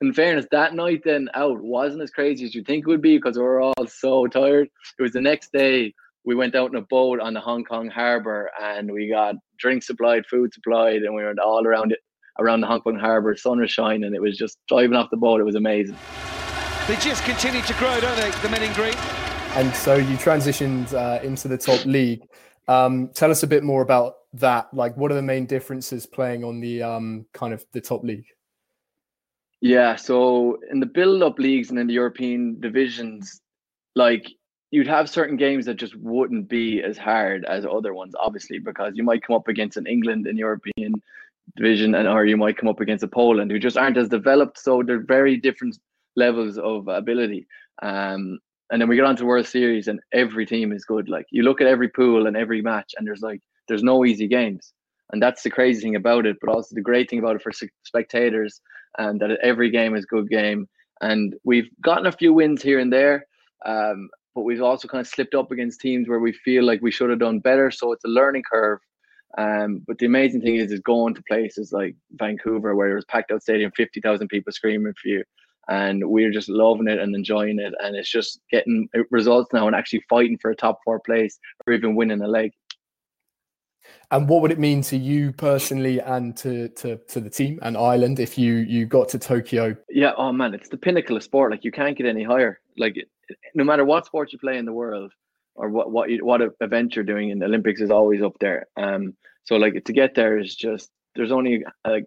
in 0.00 0.14
fairness, 0.14 0.46
that 0.50 0.74
night 0.74 1.02
then 1.04 1.28
out 1.34 1.60
wasn't 1.60 2.02
as 2.02 2.10
crazy 2.10 2.44
as 2.46 2.54
you 2.54 2.64
think 2.64 2.84
it 2.86 2.88
would 2.88 3.02
be 3.02 3.18
because 3.18 3.36
we 3.36 3.42
were 3.42 3.60
all 3.60 3.86
so 3.86 4.26
tired. 4.26 4.68
It 4.98 5.02
was 5.02 5.12
the 5.12 5.20
next 5.20 5.52
day 5.52 5.94
we 6.24 6.34
went 6.34 6.54
out 6.54 6.70
in 6.70 6.76
a 6.76 6.82
boat 6.82 7.20
on 7.20 7.34
the 7.34 7.40
Hong 7.40 7.64
Kong 7.64 7.88
harbour 7.88 8.50
and 8.60 8.90
we 8.90 9.08
got 9.08 9.34
drinks 9.58 9.86
supplied, 9.86 10.24
food 10.26 10.52
supplied, 10.54 11.02
and 11.02 11.14
we 11.14 11.22
were 11.22 11.34
all 11.44 11.66
around 11.66 11.92
it 11.92 11.98
around 12.38 12.62
the 12.62 12.66
Hong 12.66 12.80
Kong 12.80 12.98
harbour. 12.98 13.36
Sun 13.36 13.60
was 13.60 13.70
shining. 13.70 14.14
It 14.14 14.22
was 14.22 14.38
just 14.38 14.58
driving 14.68 14.96
off 14.96 15.10
the 15.10 15.18
boat. 15.18 15.40
It 15.40 15.44
was 15.44 15.56
amazing. 15.56 15.96
They 16.88 16.96
just 16.96 17.22
continue 17.24 17.60
to 17.62 17.74
grow, 17.74 18.00
don't 18.00 18.16
they? 18.16 18.30
The 18.42 18.48
men 18.48 18.62
in 18.62 18.72
green. 18.72 18.94
And 19.54 19.74
so 19.74 19.96
you 19.96 20.16
transitioned 20.16 20.94
uh, 20.94 21.22
into 21.22 21.48
the 21.48 21.58
top 21.58 21.84
league. 21.84 22.22
Um, 22.68 23.10
tell 23.14 23.30
us 23.30 23.42
a 23.42 23.46
bit 23.46 23.64
more 23.64 23.82
about 23.82 24.14
that. 24.34 24.72
Like, 24.72 24.96
what 24.96 25.10
are 25.10 25.16
the 25.16 25.22
main 25.22 25.46
differences 25.46 26.06
playing 26.06 26.44
on 26.44 26.60
the 26.60 26.82
um, 26.82 27.26
kind 27.32 27.52
of 27.52 27.64
the 27.72 27.80
top 27.80 28.04
league? 28.04 28.26
Yeah, 29.60 29.96
so 29.96 30.58
in 30.70 30.80
the 30.80 30.86
build-up 30.86 31.38
leagues 31.38 31.70
and 31.70 31.78
in 31.78 31.86
the 31.86 31.94
European 31.94 32.58
divisions, 32.60 33.42
like 33.94 34.30
you'd 34.70 34.86
have 34.86 35.10
certain 35.10 35.36
games 35.36 35.66
that 35.66 35.74
just 35.74 35.94
wouldn't 35.96 36.48
be 36.48 36.82
as 36.82 36.96
hard 36.96 37.44
as 37.44 37.66
other 37.66 37.92
ones, 37.92 38.14
obviously, 38.18 38.58
because 38.58 38.92
you 38.94 39.02
might 39.02 39.22
come 39.22 39.36
up 39.36 39.48
against 39.48 39.76
an 39.76 39.86
England 39.86 40.26
in 40.26 40.36
European 40.36 40.94
division, 41.56 41.94
and 41.94 42.08
or 42.08 42.24
you 42.24 42.36
might 42.36 42.56
come 42.56 42.68
up 42.68 42.80
against 42.80 43.04
a 43.04 43.08
Poland 43.08 43.50
who 43.50 43.58
just 43.58 43.76
aren't 43.76 43.98
as 43.98 44.08
developed. 44.08 44.58
So 44.58 44.82
they're 44.82 45.00
very 45.00 45.36
different 45.36 45.76
levels 46.16 46.56
of 46.56 46.88
ability. 46.88 47.46
Um, 47.82 48.38
and 48.70 48.80
then 48.80 48.88
we 48.88 48.96
get 48.96 49.04
on 49.04 49.16
to 49.16 49.26
World 49.26 49.46
Series, 49.46 49.88
and 49.88 50.00
every 50.12 50.46
team 50.46 50.72
is 50.72 50.84
good. 50.84 51.08
Like 51.08 51.26
you 51.30 51.42
look 51.42 51.60
at 51.60 51.66
every 51.66 51.88
pool 51.88 52.26
and 52.26 52.36
every 52.36 52.62
match, 52.62 52.94
and 52.96 53.06
there's 53.06 53.22
like 53.22 53.42
there's 53.70 53.82
no 53.82 54.04
easy 54.04 54.28
games, 54.28 54.74
and 55.10 55.22
that's 55.22 55.42
the 55.42 55.50
crazy 55.50 55.80
thing 55.80 55.96
about 55.96 56.26
it. 56.26 56.36
But 56.42 56.50
also 56.50 56.74
the 56.74 56.82
great 56.82 57.08
thing 57.08 57.20
about 57.20 57.36
it 57.36 57.42
for 57.42 57.52
spectators 57.84 58.60
and 58.98 59.20
that 59.20 59.38
every 59.42 59.70
game 59.70 59.94
is 59.96 60.04
a 60.04 60.14
good 60.14 60.28
game. 60.28 60.68
And 61.00 61.34
we've 61.44 61.70
gotten 61.80 62.06
a 62.06 62.12
few 62.12 62.34
wins 62.34 62.62
here 62.62 62.78
and 62.78 62.92
there, 62.92 63.24
um, 63.64 64.10
but 64.34 64.42
we've 64.42 64.60
also 64.62 64.88
kind 64.88 65.00
of 65.00 65.06
slipped 65.08 65.34
up 65.34 65.50
against 65.50 65.80
teams 65.80 66.08
where 66.08 66.20
we 66.20 66.32
feel 66.32 66.64
like 66.64 66.82
we 66.82 66.90
should 66.90 67.10
have 67.10 67.20
done 67.20 67.38
better. 67.38 67.70
So 67.70 67.92
it's 67.92 68.04
a 68.04 68.08
learning 68.08 68.42
curve. 68.50 68.80
Um, 69.38 69.82
but 69.86 69.98
the 69.98 70.06
amazing 70.06 70.42
thing 70.42 70.56
is, 70.56 70.72
is 70.72 70.80
going 70.80 71.14
to 71.14 71.22
places 71.22 71.72
like 71.72 71.94
Vancouver 72.12 72.74
where 72.74 72.88
there's 72.88 73.04
packed 73.04 73.30
out 73.30 73.42
stadium, 73.42 73.70
fifty 73.76 74.00
thousand 74.00 74.28
people 74.28 74.52
screaming 74.52 74.92
for 75.00 75.08
you, 75.08 75.22
and 75.68 76.02
we're 76.04 76.32
just 76.32 76.48
loving 76.48 76.88
it 76.88 76.98
and 76.98 77.14
enjoying 77.14 77.60
it. 77.60 77.72
And 77.78 77.94
it's 77.94 78.10
just 78.10 78.40
getting 78.50 78.88
results 79.10 79.52
now 79.52 79.68
and 79.68 79.76
actually 79.76 80.02
fighting 80.10 80.36
for 80.36 80.50
a 80.50 80.56
top 80.56 80.80
four 80.84 80.98
place 80.98 81.38
or 81.66 81.72
even 81.72 81.94
winning 81.94 82.22
a 82.22 82.28
leg. 82.28 82.50
And 84.12 84.28
what 84.28 84.42
would 84.42 84.50
it 84.50 84.58
mean 84.58 84.82
to 84.82 84.96
you 84.96 85.32
personally 85.32 86.00
and 86.00 86.36
to, 86.38 86.68
to 86.70 86.96
to 86.96 87.20
the 87.20 87.30
team 87.30 87.60
and 87.62 87.76
Ireland 87.76 88.18
if 88.18 88.36
you 88.36 88.54
you 88.54 88.86
got 88.86 89.08
to 89.10 89.18
Tokyo? 89.18 89.76
Yeah, 89.88 90.12
oh 90.16 90.32
man, 90.32 90.52
it's 90.54 90.68
the 90.68 90.76
pinnacle 90.76 91.16
of 91.16 91.22
sport. 91.22 91.52
Like 91.52 91.64
you 91.64 91.70
can't 91.70 91.96
get 91.96 92.06
any 92.06 92.24
higher. 92.24 92.60
Like 92.76 92.96
no 93.54 93.64
matter 93.64 93.84
what 93.84 94.06
sport 94.06 94.32
you 94.32 94.38
play 94.38 94.58
in 94.58 94.64
the 94.64 94.72
world 94.72 95.12
or 95.54 95.68
what 95.68 95.92
what 95.92 96.10
you, 96.10 96.24
what 96.24 96.40
event 96.60 96.96
you're 96.96 97.04
doing 97.04 97.30
in 97.30 97.38
the 97.38 97.46
Olympics 97.46 97.80
is 97.80 97.90
always 97.90 98.22
up 98.22 98.36
there. 98.40 98.66
Um, 98.76 99.14
so 99.44 99.56
like 99.56 99.84
to 99.84 99.92
get 99.92 100.14
there 100.14 100.38
is 100.38 100.56
just 100.56 100.90
there's 101.14 101.32
only 101.32 101.64
like 101.86 102.06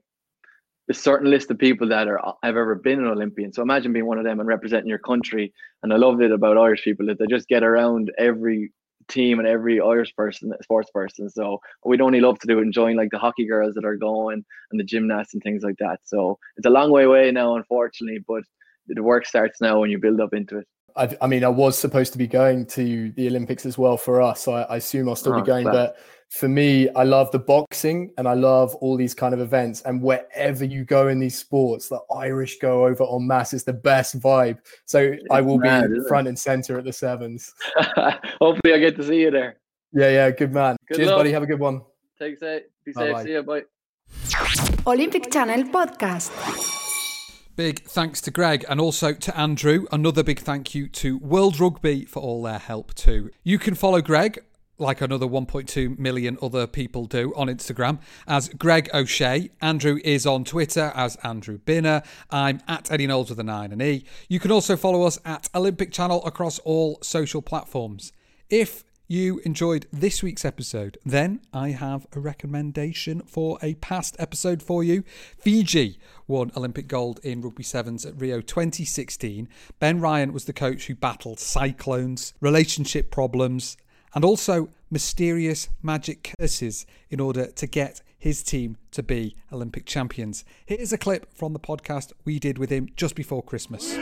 a 0.89 0.93
certain 0.93 1.29
list 1.29 1.49
of 1.51 1.57
people 1.57 1.87
that 1.89 2.07
are 2.09 2.19
I've 2.43 2.57
ever 2.57 2.75
been 2.75 2.99
an 2.99 3.07
Olympian. 3.07 3.53
So 3.53 3.61
imagine 3.61 3.93
being 3.93 4.05
one 4.05 4.17
of 4.17 4.25
them 4.25 4.39
and 4.39 4.47
representing 4.47 4.89
your 4.89 4.99
country. 4.99 5.53
And 5.81 5.93
I 5.93 5.97
love 5.97 6.21
it 6.21 6.31
about 6.31 6.57
Irish 6.57 6.83
people 6.83 7.05
that 7.07 7.19
they 7.19 7.27
just 7.27 7.47
get 7.47 7.63
around 7.63 8.11
every 8.17 8.71
team 9.07 9.39
and 9.39 9.47
every 9.47 9.79
Irish 9.79 10.15
person, 10.15 10.51
sports 10.61 10.89
person. 10.91 11.29
So 11.29 11.59
we'd 11.85 12.01
only 12.01 12.21
love 12.21 12.39
to 12.39 12.47
do 12.47 12.59
it, 12.59 12.63
enjoying 12.63 12.97
like 12.97 13.09
the 13.11 13.19
hockey 13.19 13.45
girls 13.45 13.75
that 13.75 13.85
are 13.85 13.95
going 13.95 14.43
and 14.71 14.79
the 14.79 14.83
gymnasts 14.83 15.33
and 15.33 15.43
things 15.43 15.63
like 15.63 15.77
that. 15.79 15.99
So 16.03 16.37
it's 16.57 16.67
a 16.67 16.71
long 16.71 16.91
way 16.91 17.03
away 17.03 17.31
now, 17.31 17.55
unfortunately, 17.55 18.19
but 18.27 18.43
the 18.87 19.03
work 19.03 19.25
starts 19.25 19.61
now 19.61 19.79
when 19.79 19.89
you 19.89 19.99
build 19.99 20.19
up 20.19 20.33
into 20.33 20.57
it. 20.59 20.67
I, 20.95 21.15
I 21.21 21.27
mean, 21.27 21.43
I 21.43 21.49
was 21.49 21.77
supposed 21.77 22.11
to 22.11 22.17
be 22.17 22.27
going 22.27 22.65
to 22.67 23.11
the 23.11 23.27
Olympics 23.27 23.65
as 23.65 23.77
well 23.77 23.97
for 23.97 24.21
us. 24.21 24.41
So 24.41 24.53
I, 24.53 24.61
I 24.63 24.75
assume 24.77 25.09
I'll 25.09 25.15
still 25.15 25.33
oh, 25.33 25.41
be 25.41 25.45
going, 25.45 25.65
but 25.65 25.97
for 26.33 26.49
me, 26.49 26.89
I 26.95 27.03
love 27.03 27.29
the 27.29 27.37
boxing 27.37 28.11
and 28.17 28.27
I 28.27 28.33
love 28.33 28.73
all 28.75 28.97
these 28.97 29.13
kind 29.13 29.35
of 29.35 29.39
events. 29.39 29.83
And 29.83 30.01
wherever 30.01 30.65
you 30.65 30.83
go 30.83 31.07
in 31.09 31.19
these 31.19 31.37
sports, 31.37 31.89
the 31.89 31.99
Irish 32.15 32.57
go 32.57 32.87
over 32.87 33.03
en 33.03 33.27
masse. 33.27 33.53
It's 33.53 33.65
the 33.65 33.73
best 33.73 34.19
vibe. 34.19 34.57
So 34.85 34.99
it's 34.99 35.23
I 35.29 35.41
will 35.41 35.59
mad, 35.59 35.91
be 35.91 35.99
front 36.07 36.25
it? 36.25 36.29
and 36.29 36.39
center 36.39 36.79
at 36.79 36.85
the 36.85 36.91
sevens. 36.91 37.53
Hopefully, 38.41 38.73
I 38.73 38.79
get 38.79 38.95
to 38.95 39.03
see 39.03 39.21
you 39.21 39.29
there. 39.29 39.57
Yeah, 39.91 40.09
yeah, 40.09 40.31
good 40.31 40.51
man. 40.51 40.75
Good 40.87 40.97
Cheers, 40.97 41.09
luck. 41.09 41.19
buddy. 41.19 41.31
Have 41.33 41.43
a 41.43 41.45
good 41.45 41.59
one. 41.59 41.81
Take 42.17 42.39
safe. 42.39 42.63
Be 42.83 42.93
safe. 42.93 43.13
Bye-bye. 43.13 43.23
See 43.23 43.31
you. 43.33 43.43
Bye. 43.43 44.91
Olympic 44.91 45.31
Channel 45.31 45.65
Podcast. 45.65 46.31
Big 47.55 47.83
thanks 47.83 48.19
to 48.21 48.31
Greg 48.31 48.65
and 48.67 48.81
also 48.81 49.13
to 49.13 49.37
Andrew. 49.37 49.85
Another 49.91 50.23
big 50.23 50.39
thank 50.39 50.73
you 50.73 50.87
to 50.89 51.19
World 51.19 51.59
Rugby 51.59 52.05
for 52.05 52.23
all 52.23 52.41
their 52.41 52.57
help 52.57 52.95
too. 52.95 53.29
You 53.43 53.59
can 53.59 53.75
follow 53.75 54.01
Greg 54.01 54.43
like 54.77 55.01
another 55.01 55.27
1.2 55.27 55.97
million 55.99 56.37
other 56.41 56.67
people 56.67 57.05
do 57.05 57.33
on 57.35 57.47
Instagram 57.47 57.99
as 58.27 58.49
Greg 58.49 58.89
O'Shea. 58.93 59.51
Andrew 59.61 59.99
is 60.03 60.25
on 60.25 60.43
Twitter 60.43 60.91
as 60.95 61.15
Andrew 61.17 61.59
Binner. 61.59 62.05
I'm 62.29 62.61
at 62.67 62.91
Eddie 62.91 63.07
Knowles 63.07 63.29
with 63.29 63.39
a 63.39 63.43
9 63.43 63.71
and 63.71 63.81
E. 63.81 64.05
You 64.27 64.39
can 64.39 64.51
also 64.51 64.75
follow 64.75 65.03
us 65.03 65.19
at 65.25 65.49
Olympic 65.53 65.91
Channel 65.91 66.25
across 66.25 66.59
all 66.59 66.99
social 67.01 67.41
platforms. 67.41 68.11
If 68.49 68.83
you 69.07 69.39
enjoyed 69.45 69.85
this 69.91 70.23
week's 70.23 70.45
episode, 70.45 70.97
then 71.05 71.41
I 71.53 71.69
have 71.69 72.07
a 72.13 72.19
recommendation 72.19 73.21
for 73.27 73.59
a 73.61 73.75
past 73.75 74.15
episode 74.17 74.63
for 74.63 74.83
you. 74.83 75.03
Fiji 75.37 75.99
won 76.25 76.51
Olympic 76.55 76.87
gold 76.87 77.19
in 77.21 77.41
rugby 77.41 77.63
sevens 77.63 78.05
at 78.05 78.19
Rio 78.19 78.41
2016. 78.41 79.49
Ben 79.79 79.99
Ryan 79.99 80.33
was 80.33 80.45
the 80.45 80.53
coach 80.53 80.87
who 80.87 80.95
battled 80.95 81.39
cyclones, 81.39 82.33
relationship 82.39 83.11
problems, 83.11 83.77
and 84.13 84.23
also 84.23 84.69
mysterious 84.89 85.69
magic 85.81 86.33
curses 86.39 86.85
in 87.09 87.19
order 87.19 87.47
to 87.47 87.67
get 87.67 88.01
his 88.17 88.43
team 88.43 88.77
to 88.91 89.03
be 89.03 89.35
Olympic 89.51 89.85
champions. 89.85 90.45
Here's 90.65 90.93
a 90.93 90.97
clip 90.97 91.35
from 91.35 91.53
the 91.53 91.59
podcast 91.59 92.13
we 92.23 92.39
did 92.39 92.57
with 92.57 92.69
him 92.69 92.89
just 92.95 93.15
before 93.15 93.43
Christmas. 93.43 93.93
It 93.93 93.99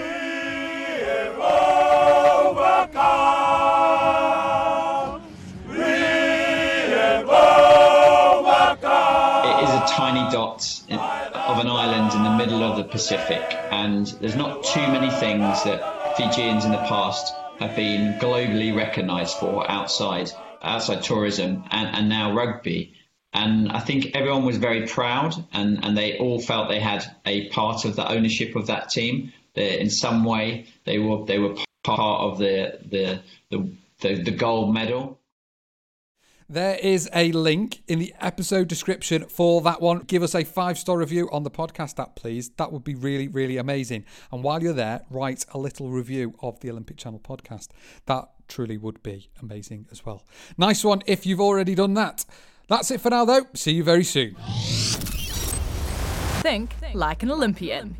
is 9.63 9.69
a 9.69 9.85
tiny 9.87 10.29
dot 10.31 10.81
of 10.91 11.59
an 11.59 11.67
island 11.67 12.13
in 12.13 12.23
the 12.23 12.35
middle 12.37 12.63
of 12.63 12.77
the 12.77 12.83
Pacific, 12.83 13.41
and 13.71 14.07
there's 14.19 14.35
not 14.35 14.63
too 14.63 14.81
many 14.81 15.09
things 15.09 15.63
that 15.63 16.15
Fijians 16.17 16.65
in 16.65 16.71
the 16.71 16.77
past 16.79 17.33
have 17.61 17.75
been 17.75 18.13
globally 18.19 18.75
recognised 18.75 19.37
for 19.37 19.69
outside 19.69 20.31
outside 20.61 21.03
tourism 21.03 21.63
and, 21.71 21.95
and 21.95 22.09
now 22.09 22.33
rugby. 22.33 22.93
And 23.33 23.71
I 23.71 23.79
think 23.79 24.13
everyone 24.13 24.45
was 24.45 24.57
very 24.57 24.87
proud 24.87 25.33
and, 25.53 25.83
and 25.83 25.97
they 25.97 26.17
all 26.17 26.39
felt 26.39 26.69
they 26.69 26.79
had 26.79 27.05
a 27.25 27.49
part 27.49 27.85
of 27.85 27.95
the 27.95 28.09
ownership 28.09 28.55
of 28.55 28.67
that 28.67 28.89
team. 28.89 29.31
That 29.53 29.81
in 29.81 29.89
some 29.89 30.23
way 30.23 30.67
they 30.85 30.97
were 30.97 31.25
they 31.25 31.37
were 31.37 31.55
part 31.83 32.21
of 32.21 32.37
the 32.37 32.79
the 32.89 33.21
the, 33.49 33.71
the, 33.99 34.23
the 34.23 34.31
gold 34.31 34.73
medal. 34.73 35.19
There 36.51 36.75
is 36.75 37.09
a 37.15 37.31
link 37.31 37.81
in 37.87 37.99
the 37.99 38.13
episode 38.19 38.67
description 38.67 39.23
for 39.29 39.61
that 39.61 39.79
one. 39.79 39.99
Give 39.99 40.21
us 40.21 40.35
a 40.35 40.43
five 40.43 40.77
star 40.77 40.97
review 40.97 41.29
on 41.31 41.43
the 41.43 41.49
podcast 41.49 41.97
app, 41.97 42.17
please. 42.17 42.49
That 42.57 42.73
would 42.73 42.83
be 42.83 42.93
really, 42.93 43.29
really 43.29 43.55
amazing. 43.55 44.03
And 44.33 44.43
while 44.43 44.61
you're 44.61 44.73
there, 44.73 45.05
write 45.09 45.45
a 45.53 45.57
little 45.57 45.89
review 45.89 46.35
of 46.41 46.59
the 46.59 46.69
Olympic 46.69 46.97
Channel 46.97 47.21
podcast. 47.21 47.69
That 48.05 48.25
truly 48.49 48.77
would 48.77 49.01
be 49.01 49.29
amazing 49.41 49.85
as 49.93 50.05
well. 50.05 50.25
Nice 50.57 50.83
one 50.83 51.03
if 51.05 51.25
you've 51.25 51.39
already 51.39 51.73
done 51.73 51.93
that. 51.93 52.25
That's 52.67 52.91
it 52.91 52.99
for 52.99 53.11
now, 53.11 53.23
though. 53.23 53.45
See 53.53 53.71
you 53.71 53.85
very 53.85 54.03
soon. 54.03 54.35
Think 56.41 56.75
like 56.93 57.23
an 57.23 57.31
Olympian. 57.31 57.95